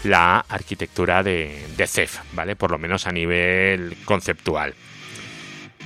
la 0.03 0.45
arquitectura 0.49 1.23
de, 1.23 1.65
CEF, 1.87 2.19
¿vale? 2.33 2.57
Por 2.57 2.71
lo 2.71 2.77
menos 2.77 3.07
a 3.07 3.13
nivel 3.13 3.95
conceptual. 4.03 4.73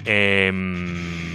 Em, 0.03 1.31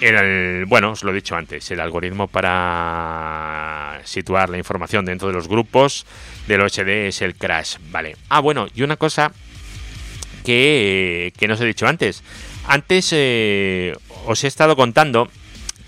el, 0.00 0.66
bueno, 0.66 0.92
os 0.92 1.02
lo 1.02 1.10
he 1.10 1.14
dicho 1.14 1.34
antes, 1.34 1.68
el 1.72 1.80
algoritmo 1.80 2.28
para 2.28 4.00
situar 4.04 4.50
la 4.50 4.58
información 4.58 5.04
dentro 5.04 5.26
de 5.26 5.34
los 5.34 5.48
grupos 5.48 6.06
del 6.46 6.60
OSD 6.60 7.08
es 7.08 7.22
el 7.22 7.34
crash, 7.34 7.76
¿vale? 7.90 8.16
Ah, 8.28 8.38
bueno, 8.38 8.68
y 8.72 8.82
una 8.82 8.96
cosa 8.96 9.32
que, 10.44 11.32
que 11.36 11.48
no 11.48 11.54
os 11.54 11.60
he 11.60 11.66
dicho 11.66 11.88
antes. 11.88 12.22
Antes 12.66 13.10
eh, 13.12 13.94
os 14.26 14.44
he 14.44 14.46
estado 14.46 14.76
contando 14.76 15.28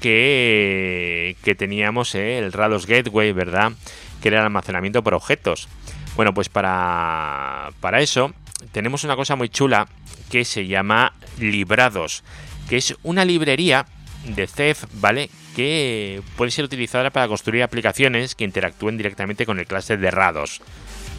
que, 0.00 1.36
teníamos 1.56 2.14
eh, 2.14 2.38
el 2.38 2.52
Rados 2.52 2.86
Gateway, 2.86 3.32
¿verdad? 3.32 3.72
Que 4.20 4.28
era 4.28 4.40
el 4.40 4.44
almacenamiento 4.44 5.02
por 5.02 5.14
objetos. 5.14 5.68
Bueno, 6.16 6.34
pues 6.34 6.48
para, 6.48 7.70
para 7.80 8.00
eso 8.00 8.32
tenemos 8.72 9.04
una 9.04 9.16
cosa 9.16 9.36
muy 9.36 9.48
chula 9.48 9.88
que 10.30 10.44
se 10.44 10.66
llama 10.66 11.14
Librados, 11.38 12.22
que 12.68 12.76
es 12.76 12.94
una 13.02 13.24
librería 13.24 13.86
de 14.24 14.46
CEF, 14.46 14.84
¿vale? 14.94 15.30
Que 15.54 16.22
puede 16.36 16.50
ser 16.50 16.64
utilizada 16.64 17.10
para 17.10 17.28
construir 17.28 17.62
aplicaciones 17.62 18.34
que 18.34 18.44
interactúen 18.44 18.96
directamente 18.96 19.46
con 19.46 19.58
el 19.58 19.66
cluster 19.66 19.98
de 19.98 20.10
RADOS. 20.10 20.60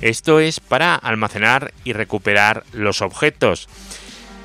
Esto 0.01 0.39
es 0.39 0.59
para 0.59 0.95
almacenar 0.95 1.73
y 1.83 1.93
recuperar 1.93 2.63
los 2.73 3.01
objetos. 3.01 3.69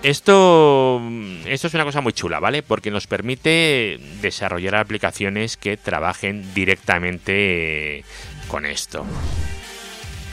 Esto, 0.02 1.02
esto 1.44 1.66
es 1.66 1.74
una 1.74 1.84
cosa 1.84 2.00
muy 2.00 2.14
chula, 2.14 2.40
¿vale? 2.40 2.62
Porque 2.62 2.90
nos 2.90 3.06
permite 3.06 3.98
desarrollar 4.22 4.76
aplicaciones 4.76 5.58
que 5.58 5.76
trabajen 5.76 6.54
directamente 6.54 8.02
con 8.48 8.64
esto. 8.64 9.04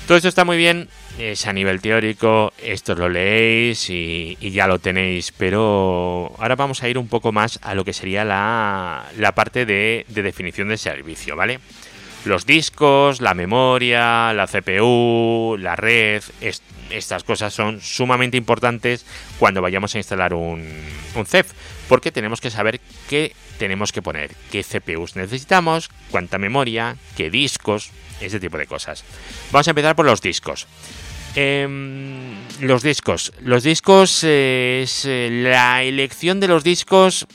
Todo 0.08 0.16
esto 0.16 0.30
está 0.30 0.46
muy 0.46 0.56
bien, 0.56 0.88
es 1.20 1.48
a 1.48 1.54
nivel 1.54 1.82
teórico, 1.82 2.54
esto 2.64 2.96
lo 2.96 3.10
leéis 3.10 3.90
y, 3.90 4.38
ya 4.40 4.68
lo 4.68 4.80
tenéis, 4.80 5.34
pero 5.38 6.34
ahora 6.40 6.56
vamos 6.56 6.82
a 6.82 6.88
ir 6.88 6.98
un 6.98 7.10
poco 7.10 7.34
más 7.34 7.60
a 7.62 7.76
lo 7.76 7.84
que 7.84 7.92
sería 7.92 8.24
la, 8.24 9.04
parte 9.36 9.66
de, 9.66 10.06
definición 10.08 10.70
de 10.70 10.78
servicio, 10.78 11.36
¿vale? 11.36 11.60
Los 12.26 12.46
discos, 12.46 13.22
la 13.22 13.34
memoria, 13.34 14.34
la 14.34 14.48
CPU, 14.48 15.56
la 15.58 15.76
red, 15.76 16.24
estas 16.90 17.24
cosas 17.24 17.54
son 17.54 17.82
sumamente 17.82 18.38
importantes 18.38 19.06
cuando 19.40 19.62
vayamos 19.62 19.96
a 19.96 19.98
instalar 19.98 20.34
un, 20.34 20.66
un 21.16 21.26
CEF, 21.26 21.54
porque 21.88 22.12
tenemos 22.12 22.42
que 22.42 22.52
saber 22.52 22.82
qué 23.10 23.34
tenemos 23.58 23.92
que 23.92 24.02
poner, 24.02 24.32
qué 24.52 24.64
CPUs 24.64 25.16
necesitamos, 25.16 25.90
cuánta 26.12 26.38
memoria, 26.38 26.98
qué 27.16 27.30
discos, 27.30 27.92
ese 28.22 28.40
tipo 28.40 28.58
de 28.58 28.68
cosas. 28.68 29.04
Vamos 29.52 29.68
a 29.68 29.72
empezar 29.72 29.96
por 29.96 30.06
los 30.06 30.22
discos. 30.22 30.68
Em, 31.36 32.36
los 32.62 32.82
discos. 32.82 33.32
Los 33.42 33.64
discos, 33.64 34.24
es, 34.24 35.06
eh, 35.06 35.30
la 35.32 35.84
elección 35.84 36.40
de 36.40 36.48
los 36.48 36.64
discos 36.64 37.28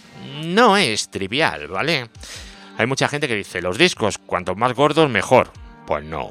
no 0.44 0.76
es 0.76 1.10
trivial, 1.10 1.68
¿vale? 1.68 2.08
Hay 2.78 2.86
mucha 2.86 3.08
gente 3.08 3.28
que 3.28 3.36
dice, 3.36 3.62
los 3.62 3.78
discos, 3.78 4.18
cuanto 4.18 4.54
más 4.54 4.74
gordos, 4.74 5.10
mejor. 5.10 5.50
Pues 5.86 6.04
no. 6.04 6.30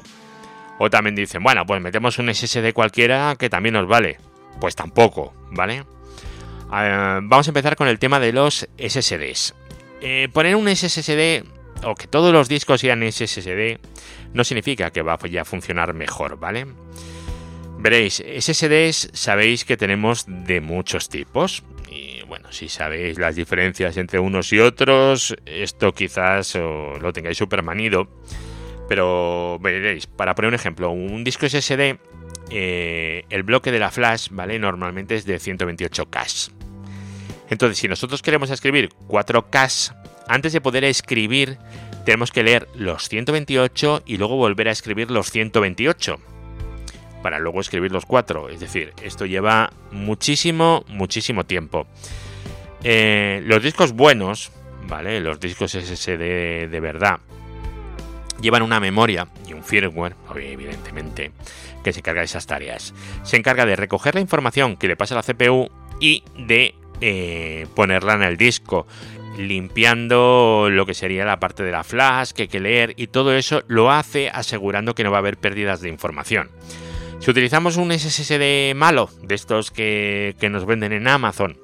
O 0.78 0.90
también 0.90 1.14
dicen, 1.14 1.42
bueno, 1.42 1.64
pues 1.66 1.80
metemos 1.80 2.18
un 2.18 2.32
SSD 2.32 2.72
cualquiera 2.72 3.36
que 3.38 3.48
también 3.48 3.74
nos 3.74 3.86
vale. 3.86 4.18
Pues 4.60 4.74
tampoco, 4.74 5.34
¿vale? 5.50 5.84
Ah, 6.70 7.20
vamos 7.22 7.46
a 7.46 7.50
empezar 7.50 7.76
con 7.76 7.88
el 7.88 7.98
tema 7.98 8.18
de 8.18 8.32
los 8.32 8.68
SSDs. 8.78 9.54
Eh, 10.00 10.28
poner 10.32 10.56
un 10.56 10.68
SSD 10.74 11.44
o 11.84 11.94
que 11.94 12.06
todos 12.06 12.32
los 12.32 12.48
discos 12.48 12.80
sean 12.80 13.02
SSD 13.02 13.78
no 14.32 14.44
significa 14.44 14.90
que 14.90 15.02
vaya 15.02 15.42
a 15.42 15.44
funcionar 15.44 15.94
mejor, 15.94 16.38
¿vale? 16.38 16.66
Veréis, 17.78 18.22
SSDs 18.22 19.10
sabéis 19.12 19.64
que 19.64 19.76
tenemos 19.76 20.24
de 20.26 20.60
muchos 20.60 21.08
tipos. 21.08 21.62
Bueno, 22.32 22.50
si 22.50 22.70
sabéis 22.70 23.18
las 23.18 23.36
diferencias 23.36 23.98
entre 23.98 24.18
unos 24.18 24.54
y 24.54 24.58
otros, 24.58 25.36
esto 25.44 25.92
quizás 25.92 26.54
lo 26.54 27.12
tengáis 27.12 27.36
súper 27.36 27.62
manido. 27.62 28.08
Pero 28.88 29.58
veréis, 29.60 30.06
para 30.06 30.34
poner 30.34 30.48
un 30.48 30.54
ejemplo, 30.54 30.90
un 30.92 31.24
disco 31.24 31.46
SSD, 31.46 31.98
eh, 32.48 33.24
el 33.28 33.42
bloque 33.42 33.70
de 33.70 33.78
la 33.78 33.90
flash, 33.90 34.28
¿vale? 34.30 34.58
Normalmente 34.58 35.14
es 35.14 35.26
de 35.26 35.38
128K. 35.38 36.52
Entonces, 37.50 37.76
si 37.76 37.86
nosotros 37.86 38.22
queremos 38.22 38.48
escribir 38.48 38.88
4K, 39.08 39.94
antes 40.26 40.54
de 40.54 40.62
poder 40.62 40.84
escribir, 40.84 41.58
tenemos 42.06 42.32
que 42.32 42.44
leer 42.44 42.66
los 42.74 43.10
128 43.10 44.04
y 44.06 44.16
luego 44.16 44.36
volver 44.36 44.68
a 44.68 44.72
escribir 44.72 45.10
los 45.10 45.30
128 45.30 46.18
para 47.22 47.38
luego 47.38 47.60
escribir 47.60 47.92
los 47.92 48.06
4. 48.06 48.48
Es 48.50 48.60
decir, 48.60 48.92
esto 49.02 49.26
lleva 49.26 49.72
muchísimo, 49.90 50.84
muchísimo 50.88 51.44
tiempo. 51.44 51.86
Eh, 52.84 53.42
los 53.46 53.62
discos 53.62 53.92
buenos, 53.92 54.50
¿vale? 54.88 55.20
Los 55.20 55.40
discos 55.40 55.72
SSD 55.72 56.68
de 56.68 56.80
verdad, 56.80 57.20
llevan 58.42 58.62
una 58.62 58.80
memoria 58.80 59.28
y 59.46 59.54
un 59.54 59.64
firmware, 59.64 60.16
evidentemente, 60.36 61.32
que 61.82 61.92
se 61.92 62.00
encarga 62.00 62.20
de 62.20 62.26
esas 62.26 62.46
tareas. 62.46 62.92
Se 63.22 63.36
encarga 63.36 63.64
de 63.64 63.76
recoger 63.76 64.14
la 64.14 64.20
información 64.20 64.76
que 64.76 64.88
le 64.88 64.96
pasa 64.96 65.14
a 65.14 65.18
la 65.18 65.22
CPU 65.22 65.70
y 66.00 66.24
de 66.36 66.74
eh, 67.00 67.66
ponerla 67.74 68.14
en 68.14 68.22
el 68.22 68.36
disco, 68.36 68.86
limpiando 69.38 70.68
lo 70.70 70.84
que 70.84 70.94
sería 70.94 71.24
la 71.24 71.40
parte 71.40 71.62
de 71.62 71.72
la 71.72 71.84
flash 71.84 72.32
que 72.32 72.42
hay 72.42 72.48
que 72.48 72.60
leer 72.60 72.94
y 72.96 73.06
todo 73.06 73.34
eso 73.34 73.62
lo 73.68 73.90
hace 73.90 74.28
asegurando 74.28 74.94
que 74.94 75.04
no 75.04 75.10
va 75.10 75.18
a 75.18 75.20
haber 75.20 75.38
pérdidas 75.38 75.80
de 75.80 75.88
información. 75.88 76.50
Si 77.22 77.30
utilizamos 77.30 77.76
un 77.76 77.96
SSD 77.96 78.74
malo, 78.74 79.08
de 79.22 79.36
estos 79.36 79.70
que, 79.70 80.34
que 80.40 80.50
nos 80.50 80.66
venden 80.66 80.90
en 80.90 81.06
Amazon, 81.06 81.56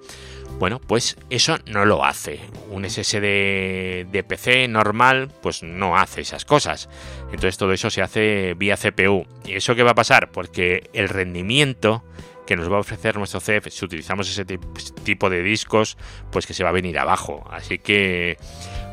bueno, 0.61 0.81
pues 0.81 1.17
eso 1.31 1.59
no 1.67 1.85
lo 1.85 2.05
hace. 2.05 2.39
Un 2.71 2.89
SSD 2.89 4.07
de 4.07 4.25
PC 4.25 4.69
normal, 4.69 5.33
pues 5.43 5.65
no 5.65 5.97
hace 5.97 6.21
esas 6.21 6.45
cosas. 6.45 6.89
Entonces 7.33 7.59
todo 7.59 7.73
eso 7.73 7.91
se 7.91 8.03
hace 8.03 8.55
vía 8.55 8.77
CPU. 8.77 9.27
¿Y 9.45 9.57
eso 9.57 9.75
qué 9.75 9.83
va 9.83 9.91
a 9.91 9.97
pasar? 9.97 10.31
Porque 10.31 10.91
el 10.93 11.09
rendimiento 11.09 12.05
que 12.47 12.55
nos 12.55 12.71
va 12.71 12.77
a 12.77 12.81
ofrecer 12.81 13.17
nuestro 13.17 13.41
CEF 13.41 13.67
si 13.69 13.85
utilizamos 13.85 14.31
ese 14.31 14.45
tipo 14.45 15.29
de 15.29 15.43
discos, 15.43 15.99
pues 16.31 16.47
que 16.47 16.55
se 16.55 16.63
va 16.63 16.71
a 16.71 16.73
venir 16.73 17.01
abajo. 17.01 17.45
Así 17.51 17.81
que 17.81 18.37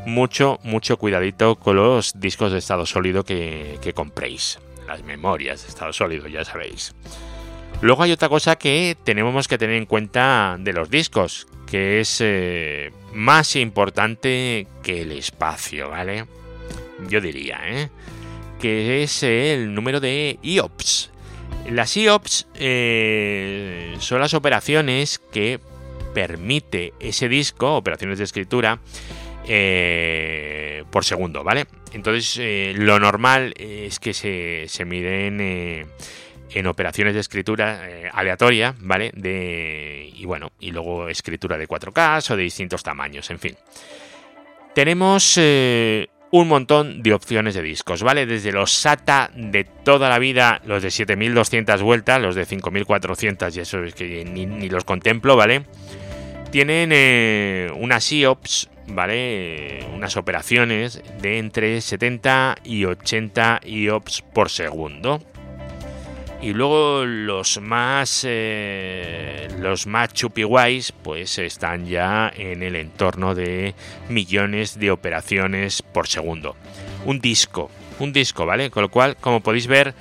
mucho, 0.08 0.60
mucho 0.64 0.98
cuidadito 0.98 1.58
con 1.58 1.76
los 1.76 2.20
discos 2.20 2.52
de 2.52 2.58
estado 2.58 2.88
sólido 2.88 3.24
que, 3.24 3.94
compréis. 3.94 4.58
Las 4.88 5.04
memorias 5.04 5.64
de 5.64 5.70
estado 5.70 5.94
sólido, 5.94 6.28
ya 6.28 6.46
sabéis. 6.46 6.94
Luego 7.82 8.04
hay 8.04 8.12
otra 8.12 8.30
cosa 8.30 8.56
que 8.56 8.96
tenemos 9.04 9.48
que 9.48 9.58
tener 9.58 9.76
en 9.76 9.86
cuenta 9.86 10.58
de 10.60 10.74
los 10.74 10.90
discos, 10.90 11.48
que 11.68 12.00
es 12.00 12.20
eh, 12.22 12.92
más 13.14 13.56
importante 13.56 14.68
que 14.82 15.02
el 15.02 15.12
espacio, 15.12 15.90
¿vale? 15.90 16.26
Yo 17.10 17.20
diría, 17.20 17.60
¿eh? 17.66 17.90
Que 18.60 19.04
es 19.04 19.24
el 19.24 19.74
número 19.74 20.00
de 20.00 20.40
IOPS, 20.42 21.12
las 21.70 21.98
IOPS 21.98 22.48
eh, 22.56 23.96
son 24.00 24.20
las 24.20 24.36
operaciones 24.36 25.20
que 25.32 25.60
permite 26.14 26.94
ese 27.00 27.28
disco, 27.28 27.76
operaciones 27.76 28.20
de 28.20 28.24
escritura, 28.24 28.80
eh, 29.48 30.84
por 30.92 31.06
segundo, 31.06 31.44
¿vale? 31.44 31.66
Entonces, 31.94 32.38
eh, 32.40 32.74
lo 32.76 33.00
normal 33.00 33.54
es 33.58 34.00
que 34.00 34.14
se, 34.14 34.86
miden 34.86 35.40
en 35.42 36.68
operaciones 36.68 37.14
de 37.14 37.20
escritura 37.22 38.10
aleatoria, 38.12 38.76
¿vale? 38.80 39.12
De, 39.16 40.12
y 40.14 40.26
bueno, 40.26 40.52
y 40.60 40.72
luego 40.72 41.10
escritura 41.10 41.58
de 41.58 41.68
4K 41.68 42.32
o 42.32 42.36
de 42.36 42.44
distintos 42.44 42.84
tamaños, 42.84 43.30
en 43.30 43.40
fin. 43.40 43.56
Tenemos 44.74 45.38
un 46.32 46.50
montón 46.50 47.02
de 47.02 47.14
opciones 47.14 47.54
de 47.54 47.62
discos, 47.62 48.04
¿vale? 48.04 48.26
Desde 48.26 48.52
los 48.52 48.70
SATA 48.74 49.32
de 49.36 49.64
toda 49.64 50.10
la 50.10 50.20
vida, 50.20 50.62
los 50.66 50.84
de 50.84 50.92
7200 50.92 51.82
vueltas, 51.82 52.22
los 52.22 52.36
de 52.36 52.44
5400, 52.44 53.56
y 53.56 53.60
eso 53.62 53.82
es 53.84 53.94
que 53.94 54.26
ni, 54.26 54.68
los 54.68 54.84
contemplo, 54.84 55.38
¿vale? 55.38 55.64
Tienen 56.52 56.90
eh, 56.92 57.72
unas 57.78 58.12
IOPS, 58.12 58.70
¿vale? 58.88 59.86
Unas 59.94 60.18
operaciones 60.18 61.02
de 61.22 61.38
entre 61.38 61.82
70 61.82 62.58
y 62.64 62.86
80 62.86 63.62
IOPS 63.66 64.22
por 64.34 64.50
segundo. 64.50 65.22
Y 66.42 66.54
luego 66.54 67.06
los 67.06 67.60
más 67.60 68.24
eh, 68.28 69.48
más 69.88 70.14
chupiguays 70.14 70.92
pues 70.92 71.40
están 71.40 71.88
ya 71.88 72.32
en 72.36 72.62
el 72.62 72.76
entorno 72.76 73.34
de 73.34 73.74
millones 74.10 74.78
de 74.78 74.92
operaciones 74.92 75.82
por 75.82 76.08
segundo. 76.08 76.56
Un 77.06 77.20
disco, 77.20 77.72
un 78.00 78.14
disco, 78.14 78.46
¿vale? 78.46 78.70
Con 78.70 78.84
lo 78.84 78.90
cual, 78.90 79.16
como 79.16 79.42
podéis 79.42 79.66
ver, 79.68 79.96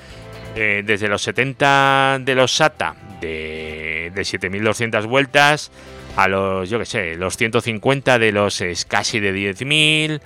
eh, 0.54 0.82
desde 0.84 1.08
los 1.08 1.22
70 1.22 2.18
de 2.20 2.34
los 2.34 2.52
SATA 2.52 2.94
de, 3.20 4.12
de 4.14 4.24
7200 4.24 5.06
vueltas 5.06 5.70
a 6.16 6.28
los, 6.28 6.70
yo 6.70 6.78
que 6.78 6.86
sé, 6.86 7.16
los 7.16 7.36
150 7.36 8.18
de 8.18 8.32
los 8.32 8.62
casi 8.88 9.20
de 9.20 9.34
10.000 9.34 10.20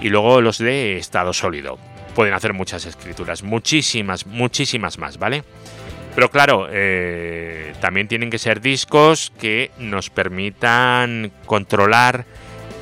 y 0.00 0.08
luego 0.08 0.40
los 0.40 0.58
de 0.58 0.98
estado 0.98 1.32
sólido 1.32 1.78
pueden 2.14 2.34
hacer 2.34 2.52
muchas 2.52 2.84
escrituras, 2.86 3.42
muchísimas, 3.42 4.26
muchísimas 4.26 4.98
más, 4.98 5.18
¿vale? 5.18 5.44
Pero 6.14 6.30
claro, 6.30 6.68
eh, 6.70 7.72
también 7.80 8.06
tienen 8.06 8.30
que 8.30 8.38
ser 8.38 8.60
discos 8.60 9.32
que 9.38 9.70
nos 9.78 10.10
permitan 10.10 11.32
controlar 11.46 12.26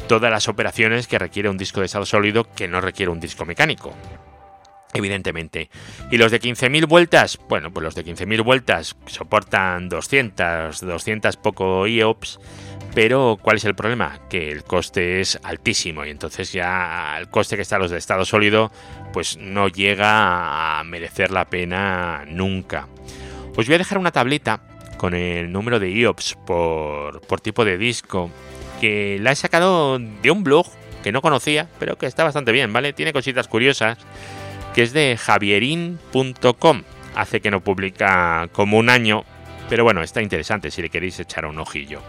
todas 0.09 0.33
las 0.33 0.49
operaciones 0.49 1.07
que 1.07 1.19
requiere 1.19 1.49
un 1.49 1.57
disco 1.57 1.79
de 1.79 1.87
estado 1.87 2.05
sólido 2.05 2.53
que 2.57 2.67
no 2.67 2.81
requiere 2.81 3.13
un 3.13 3.21
disco 3.21 3.45
mecánico. 3.45 3.95
Evidentemente. 4.93 5.71
¿Y 6.11 6.17
los 6.17 6.33
de 6.33 6.41
15.000 6.41 6.89
vueltas? 6.89 7.39
Bueno, 7.49 7.73
pues 7.73 7.85
los 7.85 7.95
de 7.95 8.05
15.000 8.05 8.43
vueltas 8.43 8.97
soportan 9.07 9.89
200, 9.89 10.81
200 10.81 11.37
poco 11.37 11.87
IOPS, 11.87 12.41
pero 12.95 13.39
¿cuál 13.41 13.57
es 13.57 13.65
el 13.65 13.75
problema? 13.75 14.21
Que 14.29 14.51
el 14.51 14.65
coste 14.65 15.21
es 15.21 15.39
altísimo 15.45 16.05
y 16.05 16.11
entonces 16.11 16.53
ya 16.53 17.17
el 17.19 17.29
coste 17.29 17.55
que 17.57 17.63
está 17.63 17.79
los 17.79 17.93
de 17.93 17.99
estado 17.99 18.25
sólido 18.25 18.73
pues 19.13 19.37
no 19.37 19.69
llega 19.69 20.81
a 20.81 20.85
merecer 20.85 21.31
la 21.31 21.45
pena 21.45 22.25
nunca. 22.27 22.89
Os 23.57 23.67
voy 23.67 23.75
a 23.77 23.79
dejar 23.79 23.99
una 23.99 24.11
tableta 24.11 24.61
con 24.97 25.15
el 25.15 25.53
número 25.53 25.79
de 25.79 25.91
IOPS 25.91 26.37
por, 26.47 27.21
por 27.23 27.41
tipo 27.41 27.65
de 27.65 27.79
disco 27.79 28.31
que 28.81 29.19
la 29.21 29.33
he 29.33 29.37
sacado 29.37 29.99
de 29.99 30.31
un 30.31 30.43
blog 30.43 30.67
que 31.03 31.13
no 31.13 31.23
conocía, 31.23 31.69
pero 31.79 31.97
que 31.97 32.07
está 32.07 32.25
bastante 32.25 32.53
bien, 32.53 32.73
¿vale? 32.73 32.93
Tiene 32.93 33.13
cositas 33.13 33.49
curiosas, 33.49 33.99
que 34.75 34.83
es 34.83 34.93
de 34.93 35.17
javierin.com. 35.17 36.83
Hace 37.15 37.41
que 37.41 37.51
no 37.51 37.61
publica 37.61 38.49
como 38.53 38.79
un 38.79 38.89
año, 38.89 39.25
pero 39.69 39.85
bueno, 39.85 40.03
está 40.03 40.23
interesante 40.23 40.71
si 40.71 40.83
le 40.83 40.91
queréis 40.91 41.19
echar 41.19 41.47
un 41.47 41.59
ojillo. 41.59 42.01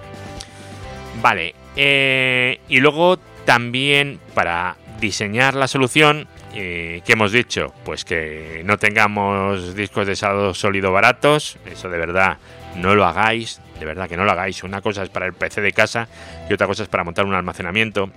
Vale, 1.21 1.55
eh, 1.75 2.59
y 2.67 2.79
luego 2.79 3.17
también 3.45 4.19
para 4.33 4.77
diseñar 4.99 5.55
la 5.55 5.67
solución, 5.67 6.27
eh, 6.53 7.01
¿qué 7.05 7.13
hemos 7.13 7.31
dicho? 7.31 7.73
Pues 7.83 8.05
que 8.05 8.61
no 8.65 8.77
tengamos 8.77 9.75
discos 9.75 10.07
de 10.07 10.13
estado 10.13 10.53
sólido 10.53 10.91
baratos, 10.91 11.57
eso 11.65 11.89
de 11.89 11.97
verdad 11.97 12.37
no 12.75 12.95
lo 12.95 13.05
hagáis, 13.05 13.61
de 13.79 13.85
verdad 13.85 14.07
que 14.07 14.15
no 14.15 14.25
lo 14.25 14.31
hagáis. 14.31 14.63
Una 14.63 14.81
cosa 14.81 15.03
es 15.03 15.09
para 15.09 15.25
el 15.25 15.33
PC 15.33 15.61
de 15.61 15.73
casa 15.73 16.07
y 16.49 16.53
otra 16.53 16.67
cosa 16.67 16.83
es 16.83 16.89
para 16.89 17.03
montar 17.03 17.25
un 17.25 17.33
almacenamiento. 17.33 18.11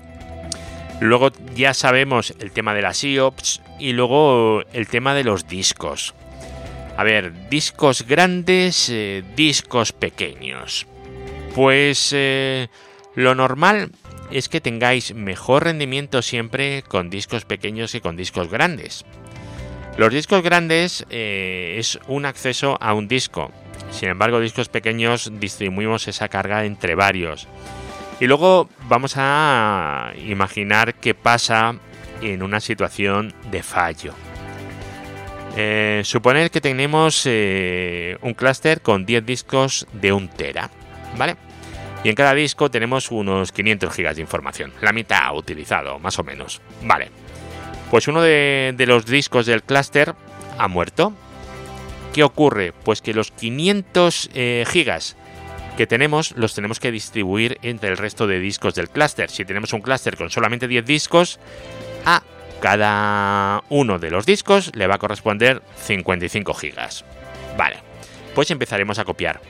Luego 1.00 1.30
ya 1.54 1.74
sabemos 1.74 2.34
el 2.38 2.52
tema 2.52 2.74
de 2.74 2.82
las 2.82 3.02
IOPS 3.02 3.62
y 3.78 3.92
luego 3.92 4.62
el 4.72 4.86
tema 4.86 5.14
de 5.14 5.24
los 5.24 5.46
discos. 5.46 6.14
A 6.96 7.04
ver, 7.04 7.48
discos 7.48 8.06
grandes, 8.06 8.88
eh, 8.90 9.24
discos 9.34 9.92
pequeños. 9.92 10.86
Pues 11.54 12.10
eh, 12.12 12.68
lo 13.14 13.34
normal 13.34 13.90
es 14.30 14.48
que 14.48 14.60
tengáis 14.60 15.14
mejor 15.14 15.64
rendimiento 15.64 16.22
siempre 16.22 16.82
con 16.82 17.10
discos 17.10 17.44
pequeños 17.44 17.92
que 17.92 18.00
con 18.00 18.16
discos 18.16 18.48
grandes. 18.48 19.04
Los 19.96 20.12
discos 20.12 20.42
grandes 20.42 21.04
eh, 21.10 21.76
es 21.78 21.98
un 22.08 22.26
acceso 22.26 22.78
a 22.80 22.94
un 22.94 23.06
disco, 23.06 23.52
sin 23.94 24.08
embargo, 24.08 24.40
discos 24.40 24.68
pequeños 24.68 25.30
distribuimos 25.38 26.08
esa 26.08 26.28
carga 26.28 26.64
entre 26.64 26.96
varios. 26.96 27.46
Y 28.21 28.26
luego 28.26 28.68
vamos 28.88 29.14
a 29.16 30.12
imaginar 30.16 30.94
qué 30.94 31.14
pasa 31.14 31.75
en 32.23 32.42
una 32.42 32.61
situación 32.61 33.35
de 33.50 33.62
fallo. 33.62 34.14
Eh, 35.56 36.02
suponer 36.04 36.50
que 36.50 36.61
tenemos 36.61 37.23
eh, 37.26 38.16
un 38.23 38.35
clúster 38.35 38.80
con 38.80 39.06
10 39.06 39.25
discos 39.25 39.87
de 39.92 40.12
1 40.12 40.30
tera, 40.37 40.71
¿vale? 41.16 41.37
Y 42.02 42.09
en 42.09 42.14
cada 42.14 42.35
disco 42.35 42.71
tenemos 42.71 43.11
unos 43.11 43.52
500 43.52 43.94
gigas 43.94 44.16
de 44.16 44.23
información, 44.23 44.73
la 44.80 44.92
mitad 44.92 45.35
utilizado, 45.37 45.99
más 45.99 46.18
o 46.18 46.25
menos, 46.25 46.61
¿vale? 46.83 47.11
Pues 47.90 48.09
uno 48.09 48.21
de, 48.21 48.75
los 48.87 49.06
discos 49.06 49.47
del 49.47 49.62
clúster 49.62 50.14
ha 50.59 50.68
muerto, 50.68 51.14
¿Qué 52.12 52.23
ocurre? 52.23 52.73
Pues 52.73 53.02
que 53.02 53.12
los 53.12 53.33
500 53.33 54.30
eh, 54.35 54.64
gigas 54.68 55.16
que 55.76 55.87
tenemos 55.87 56.33
los 56.37 56.54
tenemos 56.54 56.81
que 56.81 56.93
distribuir 56.93 57.59
entre 57.62 57.90
el 57.90 57.97
resto 57.97 58.26
de 58.26 58.38
discos 58.38 58.75
del 58.75 58.88
clúster. 58.88 59.31
Si 59.31 59.45
tenemos 59.45 59.73
un 59.73 59.81
clúster 59.81 60.16
con 60.16 60.31
solamente 60.31 60.69
10 60.69 60.85
discos, 60.85 61.38
a 62.04 62.23
cada 62.61 63.62
uno 63.68 63.98
de 63.98 64.11
los 64.11 64.27
discos 64.27 64.70
le 64.75 64.87
va 64.87 64.94
a 64.94 64.98
corresponder 64.98 65.62
55 65.77 66.55
gigas. 66.55 67.05
Vale, 67.59 67.79
pues 68.35 68.51
empezaremos 68.51 68.98
a 68.98 69.05
copiar. 69.05 69.40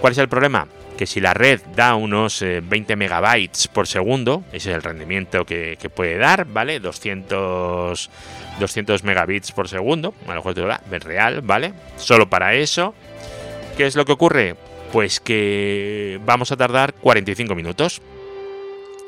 ¿Cuál 0.00 0.12
es 0.12 0.18
el 0.18 0.28
problema? 0.28 0.68
Que 0.96 1.06
si 1.06 1.20
la 1.20 1.34
red 1.34 1.60
da 1.74 1.96
unos 1.96 2.40
20 2.40 2.92
eh, 2.92 2.96
megabytes 2.96 3.66
por 3.68 3.88
segundo, 3.88 4.44
ese 4.52 4.70
es 4.70 4.76
el 4.76 4.82
rendimiento 4.82 5.44
que, 5.44 5.76
puede 5.94 6.18
dar, 6.18 6.44
¿vale? 6.44 6.78
200 6.78 8.10
200 8.60 9.02
megabits 9.02 9.50
por 9.50 9.68
segundo, 9.68 10.14
a 10.26 10.28
lo 10.28 10.34
mejor 10.36 10.54
de 10.54 10.98
real, 11.00 11.40
¿vale? 11.40 11.74
Solo 11.96 12.30
para 12.30 12.54
eso. 12.54 12.94
¿Qué 13.76 13.86
es 13.86 13.96
lo 13.96 14.04
que 14.04 14.12
ocurre? 14.12 14.54
Pues 14.94 15.18
que 15.18 16.20
vamos 16.24 16.52
a 16.52 16.56
tardar 16.56 16.94
45 16.94 17.56
minutos 17.56 18.00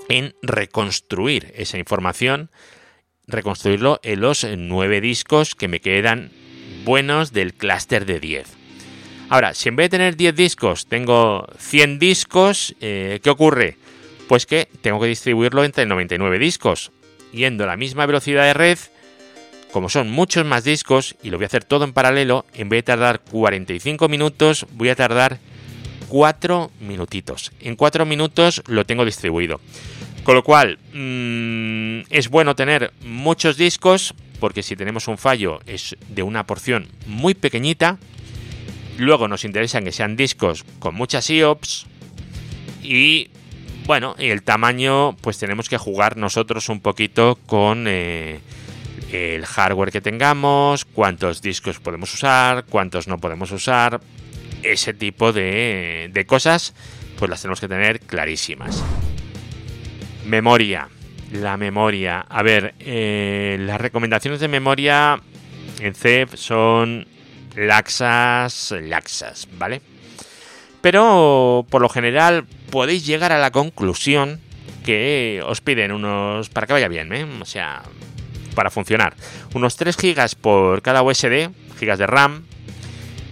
en 0.08 0.34
reconstruir 0.42 1.52
esa 1.54 1.78
información, 1.78 2.50
reconstruirlo 3.28 4.00
en 4.02 4.20
los 4.20 4.44
9 4.44 5.00
discos 5.00 5.54
que 5.54 5.68
me 5.68 5.78
quedan 5.78 6.32
buenos 6.84 7.32
del 7.32 7.54
clúster 7.54 8.04
de 8.04 8.18
10. 8.18 8.48
Ahora, 9.28 9.54
si 9.54 9.68
en 9.68 9.76
vez 9.76 9.84
de 9.84 9.98
tener 9.98 10.16
10 10.16 10.34
discos 10.34 10.86
tengo 10.88 11.46
100 11.56 12.00
discos, 12.00 12.74
eh, 12.80 13.20
¿qué 13.22 13.30
ocurre? 13.30 13.76
Pues 14.26 14.44
que 14.44 14.66
tengo 14.80 14.98
que 14.98 15.06
distribuirlo 15.06 15.62
entre 15.62 15.86
99 15.86 16.40
discos. 16.40 16.90
Yendo 17.30 17.62
a 17.62 17.68
la 17.68 17.76
misma 17.76 18.06
velocidad 18.06 18.42
de 18.42 18.54
red, 18.54 18.78
como 19.70 19.88
son 19.88 20.10
muchos 20.10 20.44
más 20.44 20.64
discos 20.64 21.14
y 21.22 21.30
lo 21.30 21.38
voy 21.38 21.44
a 21.44 21.46
hacer 21.46 21.62
todo 21.62 21.84
en 21.84 21.92
paralelo, 21.92 22.44
en 22.54 22.68
vez 22.68 22.78
de 22.78 22.82
tardar 22.82 23.20
45 23.20 24.08
minutos, 24.08 24.66
voy 24.72 24.88
a 24.88 24.96
tardar 24.96 25.38
4 26.08 26.70
minutitos. 26.80 27.52
En 27.60 27.76
4 27.76 28.06
minutos 28.06 28.62
lo 28.66 28.84
tengo 28.84 29.04
distribuido. 29.04 29.60
Con 30.24 30.34
lo 30.34 30.42
cual, 30.42 30.78
mmm, 30.92 32.00
es 32.10 32.28
bueno 32.28 32.56
tener 32.56 32.92
muchos 33.04 33.56
discos, 33.56 34.14
porque 34.40 34.62
si 34.62 34.76
tenemos 34.76 35.08
un 35.08 35.18
fallo 35.18 35.60
es 35.66 35.96
de 36.08 36.22
una 36.22 36.46
porción 36.46 36.88
muy 37.06 37.34
pequeñita. 37.34 37.98
Luego 38.98 39.28
nos 39.28 39.44
interesa 39.44 39.80
que 39.82 39.92
sean 39.92 40.16
discos 40.16 40.64
con 40.78 40.94
muchas 40.94 41.30
IOPS. 41.30 41.86
Y 42.82 43.30
bueno, 43.86 44.14
el 44.18 44.42
tamaño, 44.42 45.16
pues 45.20 45.38
tenemos 45.38 45.68
que 45.68 45.78
jugar 45.78 46.16
nosotros 46.16 46.68
un 46.68 46.80
poquito 46.80 47.38
con... 47.46 47.86
Eh, 47.86 48.40
el 49.12 49.46
hardware 49.46 49.92
que 49.92 50.00
tengamos, 50.00 50.84
cuántos 50.84 51.40
discos 51.42 51.78
podemos 51.78 52.12
usar, 52.12 52.64
cuántos 52.64 53.06
no 53.08 53.18
podemos 53.18 53.52
usar, 53.52 54.00
ese 54.72 54.94
tipo 54.94 55.32
de, 55.32 56.24
cosas, 56.26 56.74
pues 57.18 57.30
las 57.30 57.42
tenemos 57.42 57.60
que 57.60 57.68
tener 57.68 58.00
clarísimas. 58.00 58.82
Memoria. 60.24 60.88
La 61.32 61.56
memoria. 61.56 62.20
A 62.20 62.42
ver, 62.42 62.74
eh, 62.78 63.56
las 63.60 63.80
recomendaciones 63.80 64.40
de 64.40 64.48
memoria 64.48 65.20
en 65.80 65.94
CEP 65.94 66.34
son 66.36 67.06
laxas, 67.56 68.74
laxas, 68.82 69.48
¿vale? 69.58 69.80
Pero 70.80 71.66
por 71.68 71.82
lo 71.82 71.88
general 71.88 72.46
podéis 72.70 73.04
llegar 73.06 73.32
a 73.32 73.38
la 73.38 73.50
conclusión 73.50 74.40
que 74.84 75.42
os 75.44 75.60
piden 75.60 75.90
unos 75.90 76.48
para 76.48 76.66
que 76.66 76.74
vaya 76.74 76.88
bien, 76.88 77.12
¿eh? 77.12 77.26
O 77.40 77.44
sea, 77.44 77.82
para 78.54 78.70
funcionar. 78.70 79.14
Unos 79.54 79.76
3 79.76 79.96
GB 79.96 80.36
por 80.40 80.82
cada 80.82 81.02
USD, 81.02 81.50
gigas 81.78 81.98
de 81.98 82.06
RAM, 82.06 82.44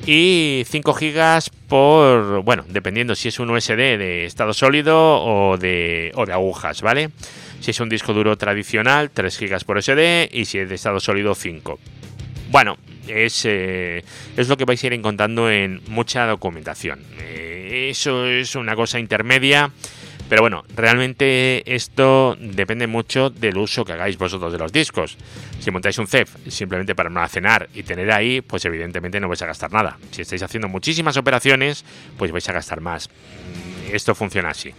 y 0.07 0.65
5 0.67 0.93
GB 0.93 1.51
por, 1.69 2.43
bueno, 2.43 2.65
dependiendo 2.69 3.15
si 3.15 3.29
es 3.29 3.39
un 3.39 3.51
USD 3.51 3.77
de 3.77 4.25
estado 4.27 4.53
sólido 4.53 5.23
o 5.23 5.57
de, 5.57 6.13
o 6.15 6.27
de 6.27 6.33
agujas, 6.33 6.83
¿vale? 6.83 7.11
Si 7.61 7.71
es 7.71 7.81
un 7.81 7.89
disco 7.89 8.13
duro 8.13 8.37
tradicional, 8.37 9.11
3 9.11 9.39
GB 9.39 9.65
por 9.65 9.79
USD 9.79 10.29
y 10.31 10.45
si 10.45 10.59
es 10.59 10.69
de 10.69 10.75
estado 10.75 11.01
sólido, 11.01 11.35
5. 11.35 11.79
Bueno, 12.51 12.77
es, 13.09 13.45
eh, 13.47 14.05
es 14.37 14.49
lo 14.49 14.57
que 14.57 14.65
vais 14.65 14.83
a 14.83 14.87
ir 14.87 14.93
encontrando 14.93 15.51
en 15.51 15.81
mucha 15.89 16.27
documentación. 16.27 17.03
Eh, 17.21 17.89
eso 17.91 18.27
es 18.27 18.55
una 18.55 18.77
cosa 18.77 18.99
intermedia 18.99 19.71
pero 20.29 20.43
bueno, 20.43 20.65
realmente 20.75 21.63
esto 21.75 22.37
depende 22.41 22.87
mucho 22.87 23.31
del 23.31 23.57
uso 23.59 23.85
que 23.85 23.93
hagáis 23.93 24.17
vosotros 24.17 24.53
de 24.53 24.59
los 24.59 24.73
discos. 24.73 25.17
Si 25.61 25.71
montáis 25.71 25.99
un 25.99 26.07
CEF 26.07 26.35
simplemente 26.49 26.95
para 26.95 27.09
almacenar 27.09 27.69
y 27.75 27.83
tener 27.83 28.11
ahí, 28.11 28.41
pues 28.41 28.65
evidentemente 28.65 29.21
no 29.21 29.29
vais 29.29 29.43
a 29.43 29.47
gastar 29.47 29.73
nada. 29.73 29.99
Si 30.11 30.23
estáis 30.23 30.43
haciendo 30.43 30.69
muchísimas 30.69 31.17
operaciones, 31.17 31.85
pues 32.17 32.33
vais 32.33 32.49
a 32.49 32.53
gastar 32.53 32.81
más. 32.81 33.09
Mm, 33.09 33.95
esto 33.95 34.15
funciona 34.15 34.51
así. 34.51 34.73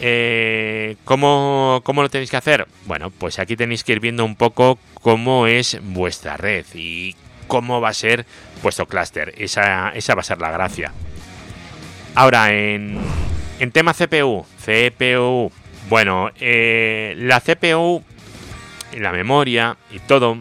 Eh, 0.00 0.96
¿cómo, 1.04 1.80
¿Cómo 1.84 2.02
lo 2.02 2.08
tenéis 2.08 2.30
que 2.30 2.36
hacer? 2.36 2.66
Bueno, 2.86 3.10
pues 3.10 3.38
aquí 3.38 3.56
tenéis 3.56 3.84
que 3.84 3.92
ir 3.92 4.00
viendo 4.00 4.24
un 4.24 4.34
poco 4.34 4.78
cómo 4.94 5.46
es 5.46 5.78
vuestra 5.80 6.36
red 6.36 6.66
y 6.74 7.14
cómo 7.46 7.80
va 7.80 7.90
a 7.90 7.94
ser 7.94 8.26
vuestro 8.62 8.86
clúster. 8.86 9.32
Esa, 9.38 9.90
esa 9.90 10.14
va 10.16 10.22
a 10.22 10.24
ser 10.24 10.40
la 10.40 10.50
gracia. 10.50 10.92
Ahora, 12.14 12.52
en, 12.52 12.98
en 13.62 13.70
tema 13.70 13.94
CPU, 13.94 14.44
CPU, 14.64 15.52
bueno, 15.88 16.32
eh, 16.40 17.14
la 17.16 17.40
CPU, 17.40 18.02
la 18.98 19.12
memoria 19.12 19.76
y 19.92 20.00
todo, 20.00 20.36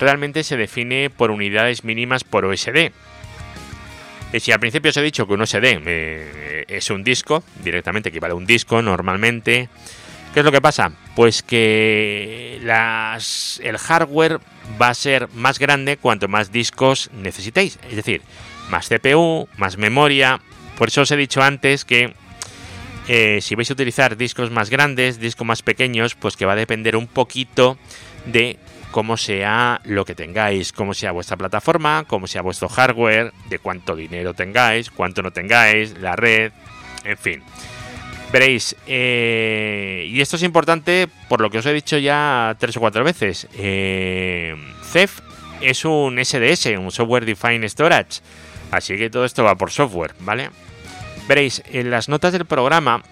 realmente 0.00 0.42
se 0.44 0.56
define 0.56 1.10
por 1.10 1.30
unidades 1.30 1.84
mínimas 1.84 2.24
por 2.24 2.46
OSD. 2.46 2.90
Y 4.32 4.40
si 4.40 4.50
al 4.50 4.60
principio 4.60 4.88
os 4.88 4.96
he 4.96 5.02
dicho 5.02 5.26
que 5.26 5.34
un 5.34 5.42
OSD 5.42 5.62
eh, 5.62 6.64
es 6.66 6.88
un 6.88 7.04
disco, 7.04 7.44
directamente 7.62 8.08
equivale 8.08 8.32
a 8.32 8.36
un 8.36 8.46
disco 8.46 8.80
normalmente, 8.80 9.68
¿Qué 10.32 10.40
es 10.40 10.44
lo 10.44 10.50
que 10.50 10.62
pasa? 10.62 10.90
Pues 11.14 11.42
que 11.44 12.56
el 12.56 13.78
hardware 13.78 14.40
va 14.82 14.88
a 14.88 14.94
ser 14.94 15.28
más 15.32 15.60
grande 15.60 15.96
cuanto 15.96 16.26
más 16.26 16.50
discos 16.50 17.08
necesitéis. 17.12 17.78
Es 17.88 17.94
decir, 17.94 18.20
más 18.68 18.88
CPU, 18.88 19.48
más 19.58 19.78
memoria. 19.78 20.40
Por 20.76 20.88
eso 20.88 21.02
os 21.02 21.10
he 21.12 21.16
dicho 21.16 21.40
antes 21.40 21.84
que 21.84 22.14
eh, 23.08 23.40
si 23.42 23.54
vais 23.54 23.70
a 23.70 23.74
utilizar 23.74 24.16
discos 24.16 24.50
más 24.50 24.70
grandes, 24.70 25.18
discos 25.18 25.46
más 25.46 25.62
pequeños, 25.62 26.14
pues 26.14 26.36
que 26.36 26.46
va 26.46 26.52
a 26.52 26.56
depender 26.56 26.96
un 26.96 27.06
poquito 27.06 27.76
de 28.26 28.58
cómo 28.90 29.16
sea 29.16 29.80
lo 29.84 30.04
que 30.04 30.14
tengáis, 30.14 30.72
cómo 30.72 30.94
sea 30.94 31.12
vuestra 31.12 31.36
plataforma, 31.36 32.04
cómo 32.06 32.26
sea 32.26 32.42
vuestro 32.42 32.68
hardware, 32.68 33.32
de 33.48 33.58
cuánto 33.58 33.96
dinero 33.96 34.34
tengáis, 34.34 34.90
cuánto 34.90 35.20
no 35.20 35.32
tengáis, 35.32 35.98
la 35.98 36.16
red, 36.16 36.52
en 37.04 37.18
fin. 37.18 37.42
Veréis, 38.32 38.74
eh, 38.86 40.06
y 40.08 40.20
esto 40.20 40.36
es 40.36 40.42
importante 40.42 41.08
por 41.28 41.40
lo 41.40 41.50
que 41.50 41.58
os 41.58 41.66
he 41.66 41.72
dicho 41.72 41.98
ya 41.98 42.56
tres 42.58 42.76
o 42.76 42.80
cuatro 42.80 43.04
veces. 43.04 43.46
Eh, 43.58 44.54
CEF 44.90 45.20
es 45.60 45.84
un 45.84 46.18
SDS, 46.18 46.78
un 46.78 46.90
Software 46.90 47.26
Defined 47.26 47.68
Storage, 47.68 48.22
así 48.70 48.96
que 48.96 49.10
todo 49.10 49.24
esto 49.24 49.44
va 49.44 49.56
por 49.56 49.70
software, 49.70 50.14
¿vale? 50.20 50.50
Veréis, 51.26 51.62
en 51.72 51.90
las 51.90 52.08
notas 52.08 52.32
del 52.32 52.44
programa 52.44 53.02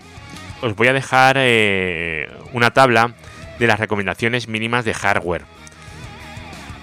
os 0.60 0.76
voy 0.76 0.88
a 0.88 0.92
dejar 0.92 1.36
eh, 1.38 2.28
una 2.52 2.70
tabla 2.70 3.14
de 3.58 3.66
las 3.66 3.80
recomendaciones 3.80 4.48
mínimas 4.48 4.84
de 4.84 4.94
hardware 4.94 5.44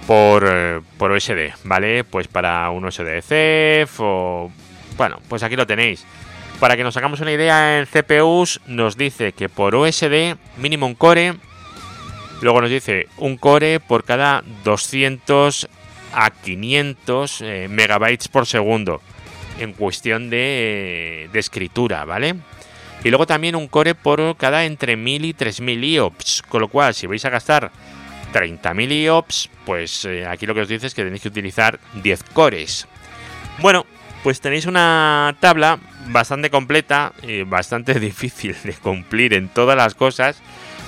por, 0.07 0.45
eh, 0.47 0.81
por 0.97 1.11
OSD, 1.11 1.53
¿vale? 1.63 2.03
Pues 2.03 2.27
para 2.27 2.69
un 2.71 2.85
OSD 2.85 3.21
CEF 3.21 3.99
o... 3.99 4.51
Bueno, 4.97 5.19
pues 5.29 5.43
aquí 5.43 5.55
lo 5.55 5.67
tenéis. 5.67 6.05
Para 6.59 6.75
que 6.75 6.83
nos 6.83 6.97
hagamos 6.97 7.21
una 7.21 7.31
idea 7.31 7.79
en 7.79 7.85
CPUs, 7.85 8.59
nos 8.67 8.97
dice 8.97 9.31
que 9.31 9.47
por 9.47 9.75
OSD 9.75 10.35
mínimo 10.57 10.87
un 10.87 10.95
core, 10.95 11.35
luego 12.41 12.59
nos 12.59 12.69
dice 12.69 13.07
un 13.17 13.37
core 13.37 13.79
por 13.79 14.03
cada 14.03 14.43
200 14.63 15.69
a 16.13 16.31
500 16.31 17.41
eh, 17.41 17.67
megabytes 17.69 18.27
por 18.27 18.45
segundo 18.45 18.99
en 19.59 19.73
cuestión 19.73 20.29
de, 20.29 21.29
escritura, 21.33 22.05
¿vale? 22.05 22.35
Y 23.03 23.09
luego 23.09 23.27
también 23.27 23.55
un 23.55 23.67
core 23.67 23.95
por 23.95 24.35
cada 24.37 24.65
entre 24.65 24.95
1000 24.97 25.25
y 25.25 25.33
3000 25.33 25.83
IOPS, 25.83 26.43
con 26.49 26.61
lo 26.61 26.67
cual 26.67 26.93
si 26.93 27.07
vais 27.07 27.23
a 27.25 27.29
gastar 27.29 27.71
30.000 28.33 29.03
IOPS, 29.03 29.49
pues 29.65 30.05
eh, 30.05 30.25
aquí 30.25 30.45
lo 30.45 30.53
que 30.53 30.61
os 30.61 30.67
dice 30.67 30.87
es 30.87 30.93
que 30.93 31.03
tenéis 31.03 31.21
que 31.21 31.29
utilizar 31.29 31.79
10 32.01 32.23
cores. 32.33 32.87
Bueno, 33.59 33.85
pues 34.23 34.41
tenéis 34.41 34.65
una 34.65 35.35
tabla 35.39 35.79
bastante 36.07 36.49
completa 36.49 37.13
y 37.23 37.43
bastante 37.43 37.93
difícil 37.99 38.55
de 38.63 38.73
cumplir 38.73 39.33
en 39.33 39.49
todas 39.49 39.77
las 39.77 39.95
cosas. 39.95 40.41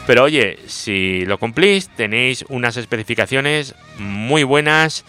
Pero 0.08 0.24
oye, 0.24 0.58
si 0.68 1.26
lo 1.26 1.38
cumplís, 1.38 1.90
tenéis 1.90 2.44
unas 2.50 2.76
especificaciones 2.76 3.76
muy 4.00 4.44
buenas 4.44 5.06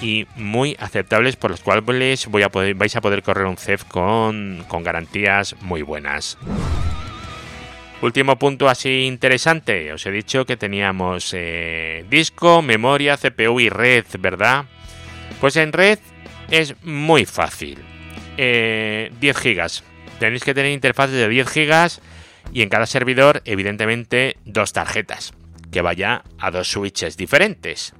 y 0.00 0.26
muy 0.36 0.76
aceptables 0.78 1.36
por 1.36 1.50
las 1.50 1.60
cuales 1.60 2.26
voy 2.26 2.42
a 2.42 2.48
poder, 2.50 2.74
vais 2.74 2.94
a 2.96 3.00
poder 3.00 3.22
correr 3.22 3.46
un 3.46 3.56
CEF 3.56 3.84
con, 3.84 4.64
garantías 4.82 5.56
muy 5.62 5.82
buenas. 5.82 6.38
Último 8.02 8.38
punto 8.38 8.68
así 8.68 9.06
interesante, 9.06 9.92
os 9.92 10.04
he 10.04 10.10
dicho 10.10 10.44
que 10.44 10.56
teníamos 10.56 11.32
eh, 11.32 12.04
disco, 12.10 12.60
memoria, 12.60 13.16
CPU 13.16 13.58
y 13.58 13.70
red, 13.70 14.04
¿verdad? 14.18 14.66
Pues 15.40 15.56
en 15.56 15.72
red 15.72 15.98
es 16.50 16.74
muy 16.84 17.24
fácil. 17.24 17.76
10 18.36 18.38
eh, 18.38 19.10
gigas. 19.34 19.82
Tenéis 20.18 20.44
que 20.44 20.54
tener 20.54 20.72
interfaces 20.72 21.16
de 21.16 21.28
10 21.28 21.48
gigas 21.48 22.02
y 22.52 22.62
en 22.62 22.68
cada 22.68 22.86
servidor, 22.86 23.42
evidentemente, 23.44 24.36
dos 24.44 24.72
tarjetas 24.72 25.32
que 25.72 25.80
vaya 25.80 26.22
a 26.38 26.50
dos 26.50 26.68
switches 26.68 27.16
diferentes. 27.16 27.94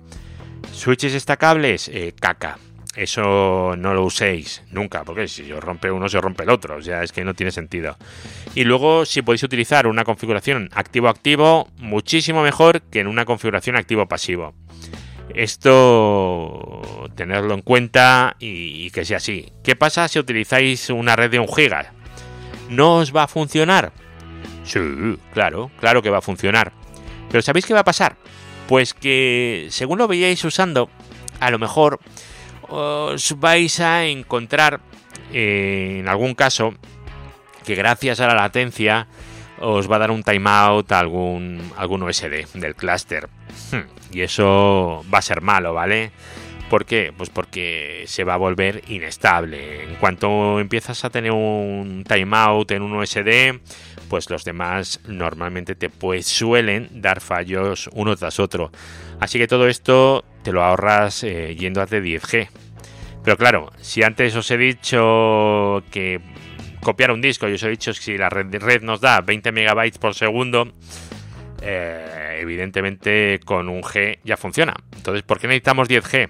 Switches 0.76 1.14
destacables, 1.14 1.88
eh, 1.88 2.14
caca. 2.20 2.58
Eso 2.94 3.74
no 3.76 3.94
lo 3.94 4.04
uséis 4.04 4.62
nunca, 4.70 5.04
porque 5.04 5.26
si 5.26 5.50
os 5.50 5.64
rompe 5.64 5.90
uno, 5.90 6.08
se 6.08 6.20
rompe 6.20 6.44
el 6.44 6.50
otro. 6.50 6.76
O 6.76 6.82
sea, 6.82 7.02
es 7.02 7.12
que 7.12 7.24
no 7.24 7.34
tiene 7.34 7.50
sentido. 7.50 7.96
Y 8.54 8.64
luego, 8.64 9.06
si 9.06 9.22
podéis 9.22 9.42
utilizar 9.42 9.86
una 9.86 10.04
configuración 10.04 10.68
activo-activo, 10.74 11.68
muchísimo 11.78 12.42
mejor 12.42 12.82
que 12.82 13.00
en 13.00 13.06
una 13.06 13.24
configuración 13.24 13.76
activo-pasivo. 13.76 14.54
Esto, 15.34 16.82
tenerlo 17.14 17.54
en 17.54 17.62
cuenta 17.62 18.36
y, 18.38 18.90
que 18.90 19.06
sea 19.06 19.16
así. 19.16 19.50
¿Qué 19.64 19.76
pasa 19.76 20.08
si 20.08 20.18
utilizáis 20.18 20.90
una 20.90 21.16
red 21.16 21.30
de 21.30 21.38
1 21.38 21.52
giga? 21.54 21.92
¿No 22.68 22.96
os 22.96 23.16
va 23.16 23.24
a 23.24 23.28
funcionar? 23.28 23.92
Sí, 24.64 24.78
claro, 25.32 25.70
claro 25.80 26.02
que 26.02 26.10
va 26.10 26.18
a 26.18 26.22
funcionar. 26.22 26.72
Pero 27.30 27.40
¿sabéis 27.40 27.64
qué 27.64 27.74
va 27.74 27.80
a 27.80 27.84
pasar? 27.84 28.16
Pues 28.68 28.94
que 28.94 29.68
según 29.70 29.98
lo 29.98 30.09
veíais 30.09 30.44
usando, 30.44 30.90
a 31.40 31.50
lo 31.50 31.59
mejor 31.59 32.00
os 32.68 33.38
vais 33.38 33.81
a 33.81 34.07
encontrar 34.07 34.81
eh, 35.33 35.98
en 36.00 36.09
algún 36.09 36.35
caso 36.35 36.74
que 37.64 37.74
gracias 37.74 38.20
a 38.20 38.26
la 38.26 38.35
latencia 38.35 39.07
os 39.61 39.90
va 39.90 39.96
a 39.96 39.98
dar 40.00 40.11
un 40.11 40.22
timeout 40.22 40.90
a 40.92 40.98
algún, 40.98 41.72
algún 41.76 42.02
USD 42.02 42.46
del 42.55 42.74
clúster. 42.74 43.29
Hmm, 43.70 43.88
y 44.12 44.20
eso 44.20 45.05
va 45.12 45.18
a 45.18 45.22
ser 45.22 45.40
malo, 45.40 45.72
¿vale? 45.72 46.12
¿Por 46.70 46.85
qué? 46.85 47.12
Pues 47.16 47.31
porque 47.31 48.05
se 48.07 48.24
va 48.24 48.35
a 48.35 48.38
volver 48.38 48.83
inestable. 48.88 49.85
En 49.85 49.94
cuanto 49.96 50.59
empiezas 50.59 51.05
a 51.05 51.11
tener 51.11 51.31
un 51.31 52.02
timeout 52.02 52.72
en 52.72 52.83
un 52.83 52.92
USD, 52.96 53.61
pues 54.09 54.31
los 54.31 54.44
demás 54.44 55.00
normalmente 55.07 55.76
te 55.76 55.90
pues, 55.90 56.26
suelen 56.26 56.88
dar 56.92 57.20
fallos 57.20 57.88
uno 57.92 58.16
tras 58.16 58.40
otro. 58.40 58.72
Así 59.20 59.38
que 59.38 59.46
todo 59.46 59.68
esto 59.68 60.24
te 60.42 60.52
lo 60.52 60.64
ahorras 60.64 61.22
eh, 61.22 61.55
yendo 61.57 61.81
a 61.81 61.87
T10G. 61.87 62.48
Pero 63.22 63.37
claro, 63.37 63.72
si 63.81 64.02
antes 64.02 64.35
os 64.35 64.50
he 64.50 64.57
dicho 64.57 65.85
que 65.92 66.20
copiar 66.83 67.12
un 67.12 67.20
disco 67.20 67.48
y 67.48 67.55
os 67.55 67.62
he 67.62 67.68
dicho 67.68 67.92
que 67.92 68.00
si 68.00 68.18
la 68.18 68.29
red, 68.29 68.55
red 68.61 68.83
nos 68.83 69.00
da 69.00 69.20
20 69.20 69.52
megabytes 69.52 69.98
por 69.98 70.14
segundo, 70.14 70.72
eh, 71.62 72.38
evidentemente 72.40 73.40
con 73.44 73.68
un 73.68 73.83
G 73.83 74.18
ya 74.24 74.37
funciona. 74.37 74.74
Entonces, 74.96 75.22
¿por 75.22 75.38
qué 75.38 75.46
necesitamos 75.46 75.88
10G? 75.88 76.29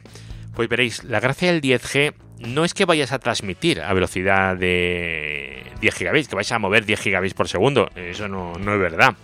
Pues 0.56 0.70
veréis, 0.70 1.04
la 1.04 1.20
gracia 1.20 1.52
del 1.52 1.60
10G 1.60 2.14
no 2.38 2.64
es 2.64 2.72
que 2.72 2.86
vayas 2.86 3.12
a 3.12 3.18
transmitir 3.18 3.82
a 3.82 3.92
velocidad 3.92 4.56
de 4.56 5.62
10 5.82 5.94
gigabits, 5.94 6.28
que 6.28 6.34
vais 6.34 6.50
a 6.50 6.58
mover 6.58 6.86
10 6.86 6.98
gigabits 6.98 7.34
por 7.34 7.46
segundo. 7.46 7.90
Eso 7.94 8.26
no, 8.26 8.54
es 8.54 8.80
verdad. 8.80 9.14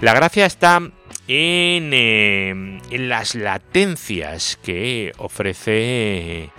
La 0.00 0.12
gracia 0.12 0.44
está 0.44 0.78
en, 1.28 1.90
eh, 1.94 2.50
en, 2.50 3.08
las 3.08 3.36
latencias 3.36 4.58
que 4.60 5.12
ofrece 5.18 6.50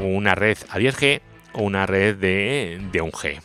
una 0.00 0.34
red 0.34 0.58
a 0.68 0.78
10G 0.80 1.20
o 1.52 1.62
una 1.62 1.86
red 1.86 2.16
de, 2.16 2.80
de 2.90 3.02
1G 3.02 3.40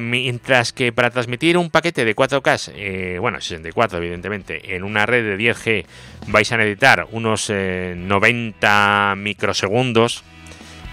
mientras 0.00 0.72
que 0.72 0.92
para 0.92 1.10
transmitir 1.10 1.56
un 1.56 1.70
paquete 1.70 2.04
de 2.04 2.14
4K, 2.14 2.72
eh, 2.74 3.18
bueno, 3.18 3.40
64 3.40 3.98
evidentemente, 3.98 4.76
en 4.76 4.84
una 4.84 5.06
red 5.06 5.24
de 5.24 5.38
10G 5.38 5.86
vais 6.28 6.52
a 6.52 6.56
necesitar 6.58 7.06
unos 7.12 7.50
90 7.50 9.12
eh, 9.12 9.16
microsegundos, 9.16 10.22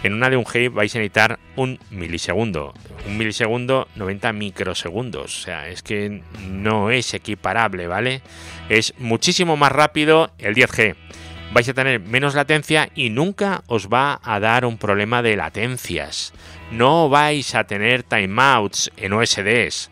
en 0.03 0.13
una 0.13 0.29
de 0.29 0.37
1G 0.37 0.71
vais 0.71 0.95
a 0.95 0.99
necesitar 0.99 1.39
un 1.55 1.79
milisegundo. 1.89 2.73
Un 3.07 3.17
milisegundo, 3.17 3.87
90 3.95 4.31
microsegundos. 4.31 5.41
O 5.41 5.43
sea, 5.43 5.67
es 5.67 5.81
que 5.81 6.21
no 6.49 6.91
es 6.91 7.13
equiparable, 7.13 7.87
¿vale? 7.87 8.21
Es 8.69 8.93
muchísimo 8.99 9.57
más 9.57 9.71
rápido 9.71 10.31
el 10.37 10.55
10G. 10.55 10.95
Vais 11.53 11.67
a 11.69 11.73
tener 11.73 11.99
menos 11.99 12.35
latencia 12.35 12.89
y 12.93 13.09
nunca 13.09 13.63
os 13.67 13.87
va 13.87 14.19
a 14.21 14.39
dar 14.39 14.65
un 14.65 14.77
problema 14.77 15.21
de 15.21 15.37
latencias 15.37 16.33
no 16.71 17.09
vais 17.09 17.55
a 17.55 17.63
tener 17.63 18.03
timeouts 18.03 18.91
en 18.97 19.13
OSDs. 19.13 19.89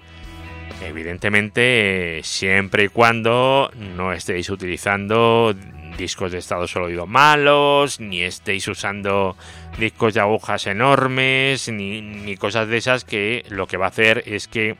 Evidentemente, 0.84 2.20
siempre 2.24 2.86
y 2.86 2.88
cuando 2.90 3.72
no 3.76 4.12
estéis 4.12 4.50
utilizando 4.50 5.56
discos 5.98 6.34
de 6.34 6.40
estado 6.40 6.68
sólido 6.68 7.08
malos, 7.08 8.02
ni 8.02 8.24
estéis 8.24 8.68
usando 8.68 9.38
discos 9.80 10.14
de 10.14 10.20
agujas 10.20 10.68
enormes, 10.68 11.70
ni, 11.70 12.36
cosas 12.36 12.68
de 12.68 12.78
esas 12.78 13.06
que 13.06 13.46
lo 13.50 13.68
que 13.68 13.78
va 13.78 13.86
a 13.86 13.90
hacer 13.90 14.24
es 14.26 14.50
que 14.50 14.76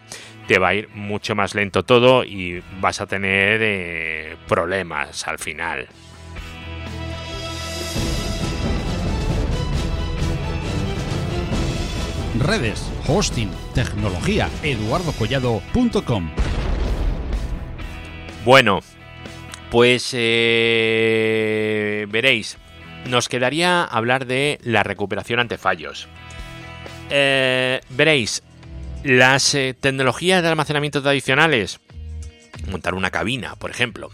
te 0.48 0.60
va 0.60 0.70
a 0.70 0.76
ir 0.76 0.90
mucho 0.90 1.34
más 1.34 1.56
lento 1.56 1.84
todo 1.84 2.26
y 2.26 2.62
vas 2.82 3.00
a 3.00 3.08
tener 3.08 3.62
eh, 3.64 4.36
problemas 4.48 5.26
al 5.28 5.40
final. 5.40 5.88
Redes, 12.40 12.90
hosting, 13.08 13.50
tecnología, 13.74 14.50
eduardocollado.com. 14.64 16.30
Bueno, 18.44 18.82
pues 19.72 20.12
eh, 20.14 21.28
veréis, 22.10 22.58
nos 23.10 23.30
quedaría 23.30 23.84
hablar 23.84 24.26
de 24.26 24.60
la 24.64 24.84
recuperación 24.84 25.40
ante 25.40 25.58
fallos. 25.58 26.08
Eh, 27.10 27.82
veréis, 27.90 28.44
las 29.04 29.54
eh, 29.56 29.76
tecnologías 29.80 30.42
de 30.42 30.50
almacenamiento 30.50 31.02
tradicionales 31.02 31.80
montar 32.70 32.94
una 32.94 33.12
cabina, 33.12 33.56
por 33.56 33.72
ejemplo. 33.72 34.10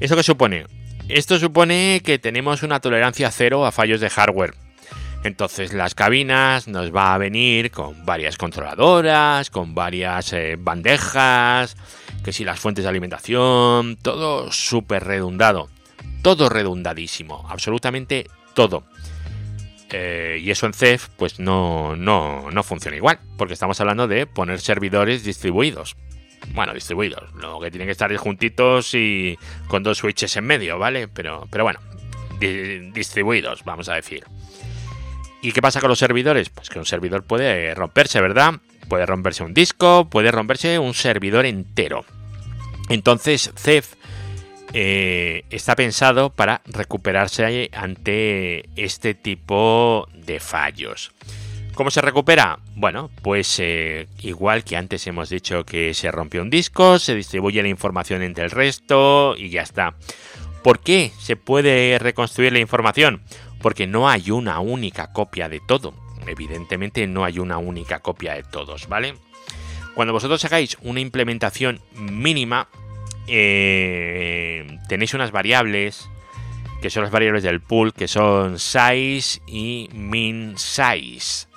¿Eso 0.00 0.16
qué 0.16 0.22
supone? 0.22 0.66
Esto 1.08 1.38
supone 1.38 2.00
que 2.04 2.18
tenemos 2.18 2.62
una 2.62 2.80
tolerancia 2.80 3.30
cero 3.30 3.66
a 3.66 3.72
fallos 3.72 4.00
de 4.00 4.10
hardware. 4.10 4.54
Entonces 5.24 5.72
las 5.72 5.94
cabinas 5.94 6.68
nos 6.68 6.94
va 6.94 7.14
a 7.14 7.18
venir 7.18 7.70
con 7.70 8.04
varias 8.04 8.36
controladoras, 8.36 9.48
con 9.48 9.74
varias 9.74 10.34
eh, 10.34 10.56
bandejas, 10.58 11.76
que 12.22 12.30
si 12.30 12.44
las 12.44 12.60
fuentes 12.60 12.84
de 12.84 12.90
alimentación, 12.90 13.96
todo 13.96 14.52
súper 14.52 15.04
redundado, 15.04 15.70
todo 16.20 16.50
redundadísimo, 16.50 17.46
absolutamente 17.48 18.28
todo. 18.52 18.84
Eh, 19.90 20.40
y 20.42 20.50
eso 20.50 20.66
en 20.66 20.74
CEF 20.74 21.08
pues 21.16 21.40
no, 21.40 21.96
no, 21.96 22.50
no 22.50 22.62
funciona 22.62 22.98
igual, 22.98 23.18
porque 23.38 23.54
estamos 23.54 23.80
hablando 23.80 24.06
de 24.06 24.26
poner 24.26 24.60
servidores 24.60 25.24
distribuidos. 25.24 25.96
Bueno, 26.52 26.74
distribuidos, 26.74 27.32
lo 27.36 27.58
que 27.60 27.70
tienen 27.70 27.88
que 27.88 27.92
estar 27.92 28.14
juntitos 28.16 28.92
y 28.92 29.38
con 29.68 29.82
dos 29.82 29.96
switches 29.96 30.36
en 30.36 30.44
medio, 30.44 30.78
¿vale? 30.78 31.08
Pero, 31.08 31.48
pero 31.50 31.64
bueno, 31.64 31.80
distribuidos, 32.92 33.64
vamos 33.64 33.88
a 33.88 33.94
decir. 33.94 34.24
¿Y 35.44 35.52
qué 35.52 35.60
pasa 35.60 35.82
con 35.82 35.90
los 35.90 35.98
servidores? 35.98 36.48
Pues 36.48 36.70
que 36.70 36.78
un 36.78 36.86
servidor 36.86 37.22
puede 37.22 37.74
romperse, 37.74 38.18
¿verdad? 38.18 38.54
Puede 38.88 39.04
romperse 39.04 39.44
un 39.44 39.52
disco, 39.52 40.08
puede 40.08 40.30
romperse 40.30 40.78
un 40.78 40.94
servidor 40.94 41.44
entero. 41.44 42.06
Entonces, 42.88 43.52
CEF 43.54 43.92
eh, 44.72 45.44
está 45.50 45.76
pensado 45.76 46.30
para 46.30 46.62
recuperarse 46.64 47.68
ante 47.74 48.70
este 48.76 49.12
tipo 49.12 50.08
de 50.14 50.40
fallos. 50.40 51.12
¿Cómo 51.74 51.90
se 51.90 52.00
recupera? 52.00 52.60
Bueno, 52.74 53.10
pues 53.20 53.58
eh, 53.58 54.08
igual 54.20 54.64
que 54.64 54.78
antes 54.78 55.06
hemos 55.06 55.28
dicho 55.28 55.66
que 55.66 55.92
se 55.92 56.10
rompió 56.10 56.40
un 56.40 56.48
disco, 56.48 56.98
se 56.98 57.14
distribuye 57.14 57.62
la 57.62 57.68
información 57.68 58.22
entre 58.22 58.44
el 58.44 58.50
resto 58.50 59.36
y 59.36 59.50
ya 59.50 59.60
está. 59.60 59.94
¿Por 60.62 60.80
qué 60.80 61.12
se 61.18 61.36
puede 61.36 61.98
reconstruir 61.98 62.54
la 62.54 62.60
información? 62.60 63.20
Porque 63.64 63.86
no 63.86 64.10
hay 64.10 64.30
una 64.30 64.60
única 64.60 65.10
copia 65.10 65.48
de 65.48 65.58
todo. 65.58 65.94
Evidentemente 66.26 67.06
no 67.06 67.24
hay 67.24 67.38
una 67.38 67.56
única 67.56 68.00
copia 68.00 68.34
de 68.34 68.42
todos, 68.42 68.90
¿vale? 68.90 69.14
Cuando 69.94 70.12
vosotros 70.12 70.44
hagáis 70.44 70.76
una 70.82 71.00
implementación 71.00 71.80
mínima, 71.94 72.68
eh, 73.26 74.66
tenéis 74.86 75.14
unas 75.14 75.30
variables 75.30 76.10
que 76.82 76.90
son 76.90 77.04
las 77.04 77.10
variables 77.10 77.42
del 77.42 77.62
pool, 77.62 77.94
que 77.94 78.06
son 78.06 78.58
size 78.58 79.40
y 79.46 79.88
min 79.94 80.58
size. 80.58 81.48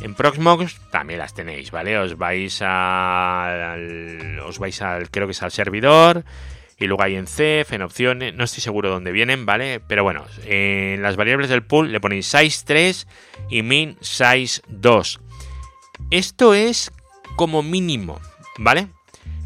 En 0.00 0.14
Proxmox 0.14 0.80
también 0.92 1.18
las 1.18 1.34
tenéis, 1.34 1.72
¿vale? 1.72 1.98
Os 1.98 2.16
vais 2.16 2.62
al, 2.62 4.38
os 4.46 4.60
vais 4.60 4.80
al, 4.80 5.10
creo 5.10 5.26
que 5.26 5.32
es 5.32 5.42
al 5.42 5.50
servidor, 5.50 6.24
y 6.82 6.86
luego 6.88 7.04
hay 7.04 7.14
en 7.14 7.28
CEF, 7.28 7.72
en 7.72 7.82
opciones, 7.82 8.34
no 8.34 8.42
estoy 8.42 8.60
seguro 8.60 8.90
dónde 8.90 9.12
vienen, 9.12 9.46
¿vale? 9.46 9.78
Pero 9.78 10.02
bueno, 10.02 10.24
en 10.46 11.00
las 11.00 11.14
variables 11.14 11.48
del 11.48 11.64
pool 11.64 11.92
le 11.92 12.00
ponéis 12.00 12.26
size 12.26 12.64
3 12.66 13.06
y 13.50 13.62
min 13.62 13.96
size 14.00 14.62
2. 14.66 15.20
Esto 16.10 16.54
es 16.54 16.90
como 17.36 17.62
mínimo, 17.62 18.20
¿vale? 18.58 18.88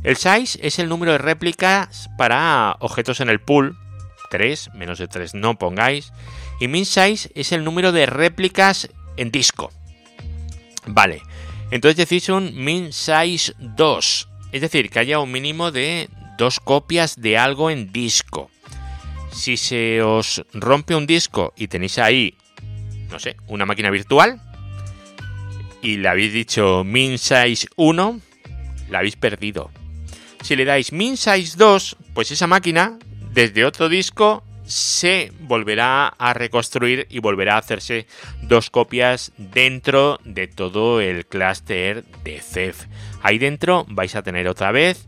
El 0.03 0.16
size 0.16 0.59
es 0.62 0.79
el 0.79 0.88
número 0.88 1.12
de 1.12 1.18
réplicas 1.18 2.09
para 2.16 2.77
objetos 2.81 3.20
en 3.20 3.29
el 3.29 3.40
pool, 3.40 3.77
3, 4.31 4.70
menos 4.75 4.99
de 4.99 5.07
3 5.07 5.35
no 5.35 5.59
pongáis, 5.59 6.12
y 6.59 6.68
min 6.68 6.87
size 6.87 7.31
es 7.35 7.53
el 7.53 7.64
número 7.64 7.92
de 7.92 8.07
réplicas 8.07 8.88
en 9.18 9.31
disco. 9.31 9.70
Vale, 10.87 11.20
entonces 11.70 11.96
decís 11.96 12.31
un 12.31 12.64
min 12.64 12.94
size 12.94 13.53
2, 13.59 14.29
es 14.53 14.61
decir, 14.62 14.88
que 14.88 15.01
haya 15.01 15.18
un 15.18 15.31
mínimo 15.31 15.70
de 15.70 16.09
dos 16.37 16.61
copias 16.61 17.20
de 17.20 17.38
algo 17.38 17.70
en 17.70 17.92
disco. 17.92 18.51
Si 19.33 19.57
se 19.57 20.03
os 20.03 20.44
rompe 20.53 20.94
un 20.94 21.07
disco 21.07 21.53
y 21.57 21.68
tenéis 21.68 21.99
ahí, 21.99 22.37
no 23.11 23.18
sé, 23.18 23.37
una 23.49 23.66
máquina 23.66 23.90
virtual 23.90 24.40
y 25.83 25.99
le 25.99 26.09
habéis 26.09 26.33
dicho 26.33 26.85
min 26.85 27.18
size 27.18 27.68
1, 27.77 28.20
la 28.88 28.99
habéis 28.99 29.16
perdido. 29.16 29.70
Si 30.42 30.57
le 30.57 30.64
dais 30.64 30.92
min 30.92 31.16
size 31.16 31.57
2, 31.57 31.96
pues 32.14 32.31
esa 32.31 32.46
máquina 32.46 32.99
desde 33.33 33.64
otro 33.64 33.88
disco 33.88 34.42
se 34.64 35.33
volverá 35.40 36.09
a 36.09 36.35
reconstruir 36.35 37.07
y 37.11 37.20
volverá 37.20 37.55
a 37.55 37.59
hacerse 37.59 38.07
dos 38.42 38.70
copias 38.70 39.33
dentro 39.37 40.18
de 40.25 40.49
todo 40.49 41.01
el 41.01 41.27
clúster 41.27 42.05
de 42.25 42.40
CEF. 42.40 42.87
Ahí 43.22 43.38
dentro 43.38 43.87
vais 43.88 44.14
a 44.16 44.22
tener 44.22 44.49
otra 44.49 44.72
vez 44.72 45.05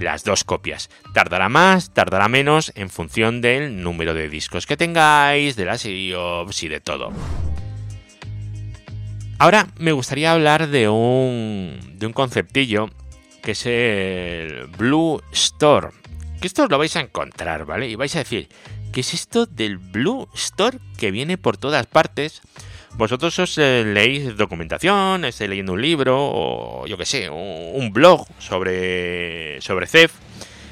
las 0.00 0.24
dos 0.24 0.44
copias. 0.44 0.90
Tardará 1.14 1.48
más, 1.48 1.92
tardará 1.92 2.28
menos 2.28 2.72
en 2.74 2.90
función 2.90 3.40
del 3.40 3.82
número 3.82 4.14
de 4.14 4.28
discos 4.28 4.66
que 4.66 4.76
tengáis, 4.76 5.56
de 5.56 5.64
las 5.64 5.84
IOPS 5.84 6.62
y 6.62 6.68
de 6.68 6.80
todo. 6.80 7.12
Ahora 9.38 9.68
me 9.78 9.92
gustaría 9.92 10.32
hablar 10.32 10.68
de 10.68 10.88
un, 10.88 11.78
de 11.94 12.06
un 12.06 12.12
conceptillo 12.12 12.90
que 13.42 13.52
es 13.52 13.66
el 13.66 14.66
Blue 14.76 15.22
Store. 15.32 15.88
Que 16.40 16.46
esto 16.46 16.66
lo 16.66 16.78
vais 16.78 16.94
a 16.96 17.00
encontrar, 17.00 17.64
¿vale? 17.64 17.88
Y 17.88 17.94
vais 17.94 18.14
a 18.16 18.20
decir, 18.20 18.48
¿qué 18.92 19.00
es 19.00 19.14
esto 19.14 19.46
del 19.46 19.78
Blue 19.78 20.28
Store 20.34 20.78
que 20.98 21.10
viene 21.10 21.38
por 21.38 21.56
todas 21.56 21.86
partes? 21.86 22.42
Vosotros 22.94 23.38
os 23.38 23.56
eh, 23.58 23.84
leéis 23.86 24.36
documentación, 24.36 25.24
estáis 25.24 25.50
leyendo 25.50 25.72
un 25.72 25.82
libro 25.82 26.16
o 26.18 26.86
yo 26.86 26.96
que 26.96 27.06
sé, 27.06 27.30
un, 27.30 27.92
blog 27.92 28.26
sobre, 28.38 29.60
sobre 29.60 29.86
CEF 29.86 30.12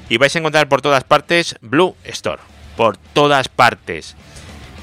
y 0.09 0.19
vais 0.19 0.35
a 0.35 0.39
encontrar 0.39 0.69
por 0.69 0.83
todas 0.83 1.05
partes 1.05 1.57
Blue 1.61 1.97
Store. 2.05 2.43
Por 2.77 2.97
todas 2.97 3.49
partes. 3.49 4.17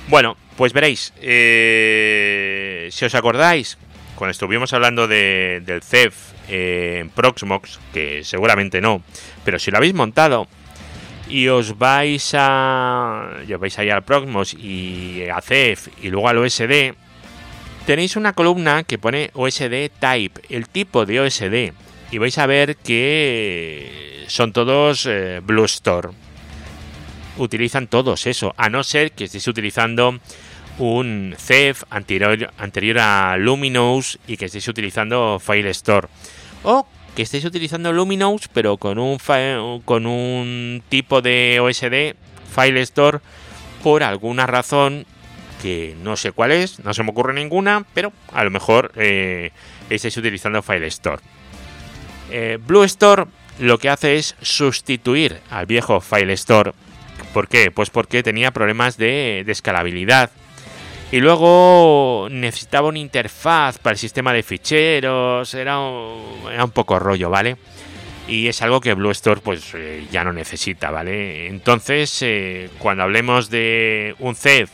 Bueno, 0.07 0.37
pues 0.57 0.73
veréis, 0.73 1.13
eh, 1.21 2.89
si 2.91 3.05
os 3.05 3.15
acordáis, 3.15 3.77
cuando 4.15 4.31
estuvimos 4.31 4.73
hablando 4.73 5.07
de, 5.07 5.61
del 5.65 5.81
CEF 5.81 6.33
en 6.49 7.09
Proxmox, 7.09 7.79
que 7.93 8.23
seguramente 8.23 8.81
no, 8.81 9.01
pero 9.43 9.59
si 9.59 9.71
lo 9.71 9.77
habéis 9.77 9.93
montado 9.93 10.47
y 11.27 11.47
os 11.47 11.77
vais 11.77 12.33
a. 12.35 13.41
Os 13.41 13.59
vais 13.59 13.79
ahí 13.79 13.89
al 13.89 14.03
Proxmox 14.03 14.53
y 14.53 15.23
a 15.29 15.41
CEF 15.41 15.87
y 16.01 16.09
luego 16.09 16.29
al 16.29 16.37
OSD, 16.37 16.93
tenéis 17.85 18.15
una 18.15 18.33
columna 18.33 18.83
que 18.83 18.97
pone 18.97 19.31
OSD 19.33 19.89
Type, 19.99 20.41
el 20.49 20.67
tipo 20.67 21.05
de 21.05 21.21
OSD, 21.21 21.73
y 22.11 22.17
vais 22.17 22.37
a 22.37 22.45
ver 22.45 22.77
que 22.77 24.25
son 24.27 24.53
todos 24.53 25.05
eh, 25.05 25.41
Blue 25.43 25.65
Store. 25.65 26.09
Utilizan 27.37 27.87
todos 27.87 28.27
eso, 28.27 28.53
a 28.57 28.69
no 28.69 28.83
ser 28.83 29.11
que 29.11 29.25
estéis 29.25 29.47
utilizando 29.47 30.19
un 30.77 31.35
CEF 31.37 31.83
anterior, 31.89 32.51
anterior 32.57 32.99
a 32.99 33.37
Luminous 33.37 34.19
y 34.27 34.37
que 34.37 34.45
estéis 34.45 34.67
utilizando 34.67 35.39
File 35.39 35.69
Store. 35.71 36.07
O 36.63 36.87
que 37.15 37.21
estéis 37.21 37.45
utilizando 37.45 37.93
Luminous 37.93 38.47
pero 38.47 38.77
con 38.77 38.97
un, 38.97 39.17
con 39.85 40.05
un 40.05 40.83
tipo 40.89 41.21
de 41.21 41.59
OSD 41.61 42.15
File 42.53 42.81
Store 42.81 43.19
por 43.83 44.03
alguna 44.03 44.47
razón 44.47 45.05
que 45.65 45.95
no 46.03 46.15
sé 46.15 46.31
cuál 46.31 46.51
es, 46.51 46.79
no 46.85 46.93
se 46.93 47.01
me 47.01 47.09
ocurre 47.09 47.33
ninguna, 47.33 47.83
pero 47.95 48.13
a 48.31 48.43
lo 48.43 48.51
mejor 48.51 48.91
eh, 48.97 49.49
estáis 49.89 50.15
utilizando 50.15 50.61
File 50.61 50.85
Store. 50.85 51.23
Eh, 52.29 52.59
Blue 52.61 52.83
Store 52.83 53.25
lo 53.57 53.79
que 53.79 53.89
hace 53.89 54.17
es 54.17 54.35
sustituir 54.43 55.39
al 55.49 55.65
viejo 55.65 56.01
File 56.01 56.33
Store. 56.33 56.73
¿Por 57.33 57.47
qué? 57.47 57.71
Pues 57.71 57.89
porque 57.89 58.21
tenía 58.21 58.51
problemas 58.51 58.97
de, 58.97 59.43
escalabilidad. 59.47 60.29
Y 61.11 61.19
luego 61.19 62.27
necesitaba 62.29 62.89
una 62.89 62.99
interfaz 62.99 63.79
para 63.79 63.93
el 63.93 63.97
sistema 63.97 64.33
de 64.33 64.43
ficheros. 64.43 65.51
Era 65.55 65.79
un, 65.79 66.71
poco 66.75 66.99
rollo, 66.99 67.31
¿vale? 67.31 67.57
y 68.27 68.47
es 68.47 68.61
algo 68.61 68.81
que 68.81 68.93
Blue 68.93 69.11
Store 69.11 69.41
pues 69.43 69.73
eh, 69.73 70.05
ya 70.11 70.23
no 70.23 70.31
necesita, 70.31 70.91
¿vale? 70.91 71.47
Entonces, 71.47 72.23
cuando 72.77 73.01
hablemos 73.01 73.49
de 73.49 74.15
un 74.19 74.35
CEF 74.35 74.69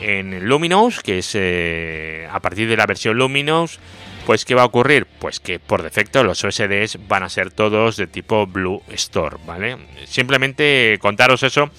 en 0.00 0.46
Luminous, 0.46 1.00
que 1.00 1.18
es 1.18 1.32
eh, 1.34 2.28
a 2.30 2.40
partir 2.40 2.68
de 2.68 2.76
la 2.76 2.86
versión 2.86 3.16
Luminous, 3.16 3.78
pues 4.26 4.44
¿qué 4.44 4.54
va 4.54 4.62
a 4.62 4.66
ocurrir? 4.66 5.06
Pues 5.18 5.40
que 5.40 5.58
por 5.58 5.82
defecto 5.82 6.24
los 6.24 6.42
OSDs 6.44 6.98
van 7.08 7.22
a 7.22 7.28
ser 7.28 7.50
todos 7.50 7.96
de 7.96 8.06
tipo 8.06 8.46
Blue 8.46 8.82
Store, 8.90 9.36
¿vale? 9.46 9.76
Simplemente 10.06 10.98
contaros 11.00 11.42
eso 11.42 11.70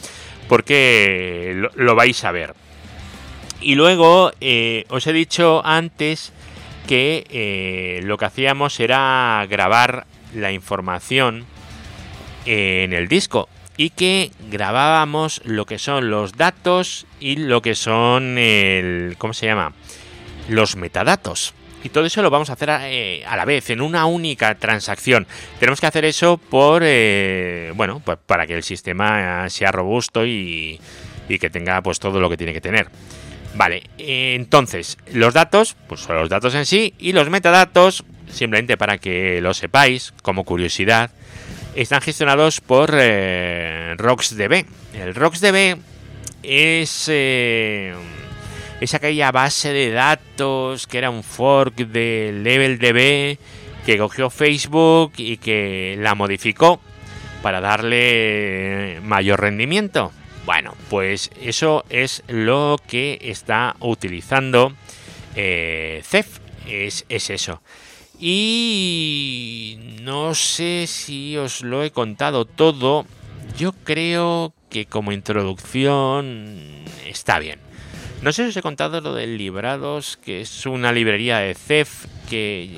porque 0.47 1.67
lo, 1.75 1.95
vais 1.95 2.23
a 2.23 2.31
ver. 2.31 2.53
Y 3.61 3.75
luego 3.75 4.31
eh, 4.41 4.85
os 4.89 5.07
he 5.07 5.13
dicho 5.13 5.61
antes 5.65 6.33
que 6.87 7.25
eh, 7.29 8.01
lo 8.03 8.17
que 8.17 8.25
hacíamos 8.25 8.79
era 8.79 9.45
grabar 9.49 10.05
la 10.35 10.51
información 10.51 11.45
en 12.45 12.93
el 12.93 13.07
disco 13.07 13.49
y 13.77 13.89
que 13.91 14.31
grabábamos 14.49 15.41
lo 15.45 15.65
que 15.65 15.79
son 15.79 16.09
los 16.09 16.33
datos 16.33 17.05
y 17.19 17.35
lo 17.37 17.61
que 17.61 17.75
son 17.75 18.37
el 18.37 19.15
¿cómo 19.17 19.33
se 19.33 19.47
llama? 19.47 19.73
los 20.47 20.75
metadatos. 20.75 21.53
y 21.83 21.89
todo 21.89 22.05
eso 22.05 22.21
lo 22.21 22.29
vamos 22.29 22.49
a 22.49 22.53
hacer 22.53 22.69
a, 22.69 22.89
eh, 22.89 23.23
a, 23.25 23.35
la 23.35 23.45
vez, 23.45 23.69
en 23.69 23.81
una 23.81 24.05
única 24.05 24.55
transacción. 24.55 25.27
Tenemos 25.59 25.79
que 25.79 25.87
hacer 25.87 26.05
eso 26.05 26.37
por, 26.37 26.81
eh, 26.83 27.71
bueno, 27.75 28.01
pues 28.03 28.17
para 28.25 28.47
que 28.47 28.55
el 28.55 28.63
sistema 28.63 29.49
sea 29.49 29.71
robusto 29.71 30.25
y, 30.25 30.79
y, 31.29 31.39
que 31.39 31.49
tenga 31.49 31.81
pues 31.81 31.99
todo 31.99 32.19
lo 32.19 32.29
que 32.29 32.37
tiene 32.37 32.53
que 32.53 32.61
tener. 32.61 32.87
Vale, 33.55 33.83
entonces, 33.97 34.97
los 35.13 35.33
datos, 35.33 35.75
pues 35.87 36.01
son 36.01 36.17
los 36.17 36.27
datos 36.29 36.53
en 36.55 36.65
sí, 36.65 36.93
y 36.99 37.13
los 37.13 37.29
metadatos, 37.29 38.03
simplemente 38.29 38.77
para 38.77 38.97
que 38.97 39.39
lo 39.39 39.53
sepáis, 39.53 40.13
como 40.23 40.43
curiosidad, 40.43 41.11
están 41.75 42.01
gestionados 42.01 42.61
por 42.61 42.91
eh, 42.93 43.95
RocksDB. 43.97 44.65
El 44.93 45.15
RocksDB 45.15 45.77
es... 46.43 47.05
Eh, 47.09 47.93
es 48.81 48.93
aquella 48.93 49.31
base 49.31 49.71
de 49.71 49.91
datos 49.91 50.85
que 50.85 50.97
era 50.97 51.09
un 51.09 51.23
fork 51.23 51.75
de 51.75 52.31
LevelDB 52.43 53.39
que 53.85 53.97
cogió 53.97 54.29
Facebook 54.29 55.13
y 55.17 55.37
que 55.37 55.95
la 55.99 56.13
modificó 56.13 56.81
para 57.41 57.61
darle 57.61 58.99
mayor 59.03 59.39
rendimiento. 59.39 60.11
Bueno, 60.45 60.75
pues 60.89 61.31
eso 61.41 61.85
es 61.89 62.23
lo 62.27 62.77
que 62.85 63.17
está 63.21 63.75
utilizando 63.79 64.73
eh, 65.35 66.03
es 66.67 67.05
eso. 67.09 67.61
Y 68.19 69.77
no 70.01 70.35
sé 70.35 70.87
si 70.87 71.37
os 71.37 71.61
lo 71.61 71.83
he 71.83 71.91
contado 71.91 72.45
todo. 72.45 73.05
Yo 73.57 73.73
creo 73.83 74.53
que 74.69 74.85
como 74.85 75.11
introducción 75.11 76.85
está 77.05 77.39
bien. 77.39 77.59
No 78.21 78.31
sé 78.31 78.43
si 78.43 78.49
os 78.49 78.57
he 78.57 78.61
contado 78.61 79.01
lo 79.01 79.13
del 79.13 79.37
Librados, 79.37 80.17
que 80.17 80.41
es 80.41 80.65
una 80.65 80.91
librería 80.91 81.39
de 81.39 81.53
CEF 81.53 82.05
que, 82.29 82.69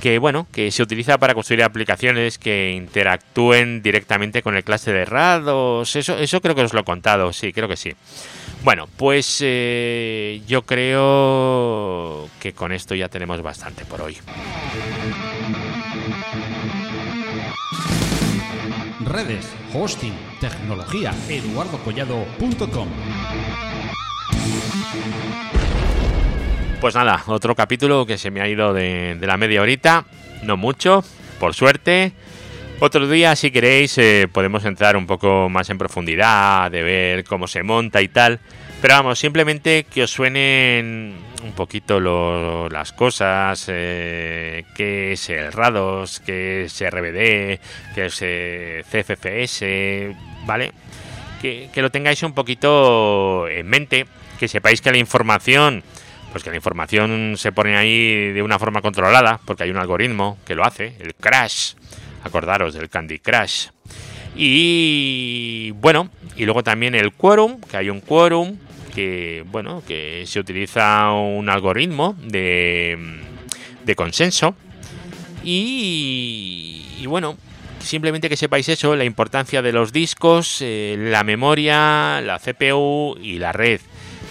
que 0.00 0.18
bueno, 0.18 0.46
que 0.52 0.70
se 0.70 0.82
utiliza 0.82 1.18
para 1.18 1.34
construir 1.34 1.62
aplicaciones 1.62 2.38
que 2.38 2.72
interactúen 2.72 3.82
directamente 3.82 4.42
con 4.42 4.56
el 4.56 4.64
clase 4.64 4.92
de 4.92 5.04
RADOS. 5.04 5.96
Eso, 5.96 6.18
eso 6.18 6.40
creo 6.40 6.54
que 6.54 6.62
os 6.62 6.72
lo 6.72 6.80
he 6.80 6.84
contado, 6.84 7.32
sí, 7.32 7.52
creo 7.52 7.68
que 7.68 7.76
sí. 7.76 7.92
Bueno, 8.64 8.88
pues 8.96 9.38
eh, 9.42 10.42
yo 10.46 10.62
creo 10.62 12.28
que 12.40 12.52
con 12.52 12.72
esto 12.72 12.94
ya 12.94 13.08
tenemos 13.08 13.40
bastante 13.42 13.84
por 13.84 14.02
hoy. 14.02 14.18
Redes, 19.00 19.48
hosting, 19.72 20.12
tecnología, 20.40 21.14
eduardocollado.com. 21.28 22.88
Pues 26.80 26.94
nada, 26.94 27.24
otro 27.26 27.56
capítulo 27.56 28.06
que 28.06 28.18
se 28.18 28.30
me 28.30 28.40
ha 28.40 28.46
ido 28.46 28.72
de, 28.72 29.18
la 29.20 29.36
media 29.36 29.62
horita, 29.62 30.04
no 30.44 30.56
mucho, 30.56 31.02
por 31.40 31.52
suerte. 31.52 32.12
Otro 32.78 33.08
día, 33.08 33.34
si 33.34 33.50
queréis, 33.50 33.98
eh, 33.98 34.28
podemos 34.32 34.64
entrar 34.64 34.96
un 34.96 35.04
poco 35.04 35.48
más 35.48 35.68
en 35.70 35.78
profundidad, 35.78 36.70
de 36.70 36.84
ver 36.84 37.24
cómo 37.24 37.48
se 37.48 37.64
monta 37.64 38.00
y 38.00 38.06
tal. 38.06 38.38
Pero 38.80 38.94
vamos, 38.94 39.18
simplemente 39.18 39.86
que 39.92 40.04
os 40.04 40.12
suenen 40.12 41.16
un 41.42 41.52
poquito 41.56 41.98
las 42.68 42.92
cosas, 42.92 43.64
eh, 43.66 44.64
qué 44.76 45.14
es 45.14 45.30
el 45.30 45.52
RADOS, 45.52 46.20
qué 46.20 46.66
es 46.66 46.80
RBD, 46.80 47.58
qué 47.96 48.06
es 48.06 48.18
eh, 48.20 48.84
CFFS, 48.88 50.14
¿vale? 50.46 50.70
Que 51.42 51.70
lo 51.74 51.90
tengáis 51.90 52.22
un 52.22 52.34
poquito 52.34 53.48
en 53.48 53.66
mente, 53.66 54.06
que 54.38 54.46
sepáis 54.46 54.80
que 54.80 54.92
la 54.92 54.98
información 54.98 55.82
pues 56.38 56.44
que 56.44 56.50
la 56.50 56.56
información 56.56 57.34
se 57.36 57.50
pone 57.50 57.76
ahí 57.76 58.30
de 58.30 58.42
una 58.42 58.60
forma 58.60 58.80
controlada, 58.80 59.40
porque 59.44 59.64
hay 59.64 59.70
un 59.70 59.76
algoritmo 59.76 60.38
que 60.46 60.54
lo 60.54 60.64
hace, 60.64 60.94
el 61.00 61.16
crash, 61.16 61.72
acordaros 62.22 62.74
del 62.74 62.88
Candy 62.88 63.18
Crash. 63.18 63.70
Y 64.36 65.72
bueno, 65.72 66.10
y 66.36 66.44
luego 66.44 66.62
también 66.62 66.94
el 66.94 67.12
quórum, 67.12 67.60
que 67.60 67.76
hay 67.76 67.90
un 67.90 68.00
quórum 68.00 68.56
que 68.94 69.44
bueno, 69.50 69.82
que 69.84 70.26
se 70.28 70.38
utiliza 70.38 71.10
un 71.10 71.48
algoritmo 71.48 72.14
de, 72.22 72.96
consenso. 73.96 74.54
Y, 75.42 76.86
y, 77.00 77.06
bueno, 77.06 77.36
simplemente 77.80 78.28
que 78.28 78.36
sepáis 78.36 78.68
eso, 78.68 78.94
la 78.94 79.04
importancia 79.04 79.60
de 79.60 79.72
los 79.72 79.92
discos, 79.92 80.58
eh, 80.60 80.94
la 80.96 81.24
memoria, 81.24 82.20
la 82.20 82.38
CPU 82.38 83.18
y 83.20 83.40
la 83.40 83.50
red. 83.50 83.80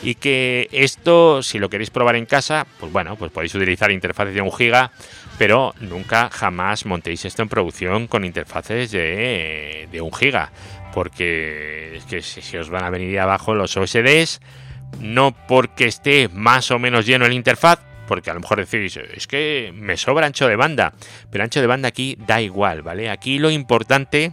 Y 0.03 0.15
que 0.15 0.67
esto, 0.71 1.41
si 1.41 1.59
lo 1.59 1.69
queréis 1.69 1.89
probar 1.89 2.15
en 2.15 2.25
casa, 2.25 2.67
pues 2.79 2.91
bueno, 2.91 3.15
pues 3.15 3.31
podéis 3.31 3.55
utilizar 3.55 3.91
interfaces 3.91 4.33
de 4.33 4.41
1 4.41 4.51
giga 4.51 4.91
pero 5.37 5.73
nunca 5.79 6.29
jamás 6.31 6.85
montéis 6.85 7.25
esto 7.25 7.43
en 7.43 7.49
producción 7.49 8.07
con 8.07 8.25
interfaces 8.25 8.91
de, 8.91 9.87
de 9.91 10.01
1 10.01 10.11
giga, 10.11 10.51
porque 10.93 11.97
es 11.97 12.05
que 12.05 12.21
si 12.21 12.57
os 12.57 12.69
van 12.69 12.83
a 12.83 12.89
venir 12.89 13.19
abajo 13.19 13.53
los 13.53 13.77
OSDs, 13.77 14.41
no 14.99 15.35
porque 15.47 15.85
esté 15.85 16.29
más 16.29 16.71
o 16.71 16.79
menos 16.79 17.05
lleno 17.05 17.25
el 17.25 17.33
interfaz, 17.33 17.79
porque 18.07 18.31
a 18.31 18.33
lo 18.33 18.39
mejor 18.39 18.65
decís, 18.65 18.97
es 18.97 19.27
que 19.27 19.71
me 19.75 19.97
sobra 19.97 20.25
ancho 20.25 20.47
de 20.47 20.55
banda, 20.55 20.93
pero 21.29 21.43
ancho 21.43 21.61
de 21.61 21.67
banda 21.67 21.89
aquí 21.89 22.17
da 22.25 22.41
igual, 22.41 22.81
¿vale? 22.81 23.09
Aquí 23.09 23.37
lo 23.37 23.51
importante 23.51 24.31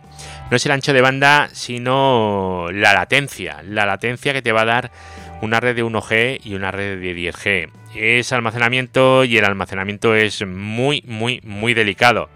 no 0.50 0.56
es 0.56 0.64
el 0.64 0.72
ancho 0.72 0.92
de 0.92 1.00
banda, 1.00 1.50
sino 1.52 2.68
la 2.72 2.94
latencia, 2.94 3.62
la 3.62 3.84
latencia 3.84 4.32
que 4.32 4.42
te 4.42 4.52
va 4.52 4.62
a 4.62 4.66
dar 4.66 4.90
una 5.42 5.60
red 5.60 5.76
de 5.76 5.84
1G 5.84 6.40
y 6.44 6.54
una 6.54 6.70
red 6.70 7.00
de 7.00 7.14
10G. 7.14 7.70
Es 7.94 8.32
almacenamiento 8.32 9.24
y 9.24 9.38
el 9.38 9.44
almacenamiento 9.44 10.14
es 10.14 10.46
muy, 10.46 11.02
muy, 11.06 11.40
muy 11.44 11.74
delicado. 11.74 12.28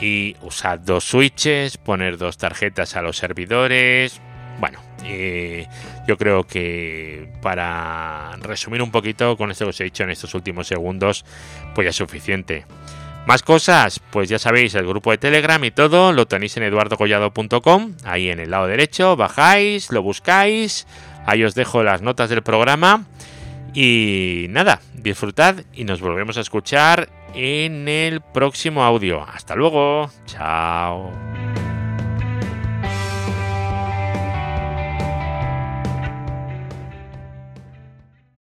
Y 0.00 0.36
usar 0.40 0.82
dos 0.84 1.04
switches, 1.04 1.76
poner 1.76 2.16
dos 2.16 2.38
tarjetas 2.38 2.96
a 2.96 3.02
los 3.02 3.16
servidores. 3.16 4.20
Bueno, 4.58 4.80
eh, 5.04 5.66
yo 6.06 6.16
creo 6.16 6.44
que 6.44 7.30
para 7.42 8.36
resumir 8.40 8.82
un 8.82 8.90
poquito 8.90 9.36
con 9.36 9.50
esto 9.50 9.66
que 9.66 9.70
os 9.70 9.80
he 9.80 9.84
dicho 9.84 10.04
en 10.04 10.10
estos 10.10 10.34
últimos 10.34 10.66
segundos, 10.66 11.24
pues 11.74 11.84
ya 11.84 11.90
es 11.90 11.96
suficiente. 11.96 12.66
Más 13.26 13.42
cosas, 13.42 14.00
pues 14.10 14.28
ya 14.28 14.38
sabéis, 14.38 14.74
el 14.74 14.86
grupo 14.86 15.10
de 15.10 15.18
Telegram 15.18 15.62
y 15.62 15.70
todo 15.70 16.12
lo 16.12 16.26
tenéis 16.26 16.56
en 16.56 16.62
eduardocollado.com, 16.64 17.94
ahí 18.04 18.30
en 18.30 18.40
el 18.40 18.50
lado 18.50 18.66
derecho, 18.66 19.14
bajáis, 19.14 19.92
lo 19.92 20.02
buscáis, 20.02 20.86
ahí 21.26 21.44
os 21.44 21.54
dejo 21.54 21.82
las 21.82 22.02
notas 22.02 22.30
del 22.30 22.42
programa 22.42 23.04
y 23.74 24.46
nada, 24.50 24.80
disfrutad 24.94 25.56
y 25.72 25.84
nos 25.84 26.00
volvemos 26.00 26.36
a 26.36 26.40
escuchar 26.40 27.08
en 27.34 27.88
el 27.88 28.20
próximo 28.20 28.82
audio. 28.82 29.22
Hasta 29.22 29.54
luego, 29.54 30.10
chao. 30.26 31.10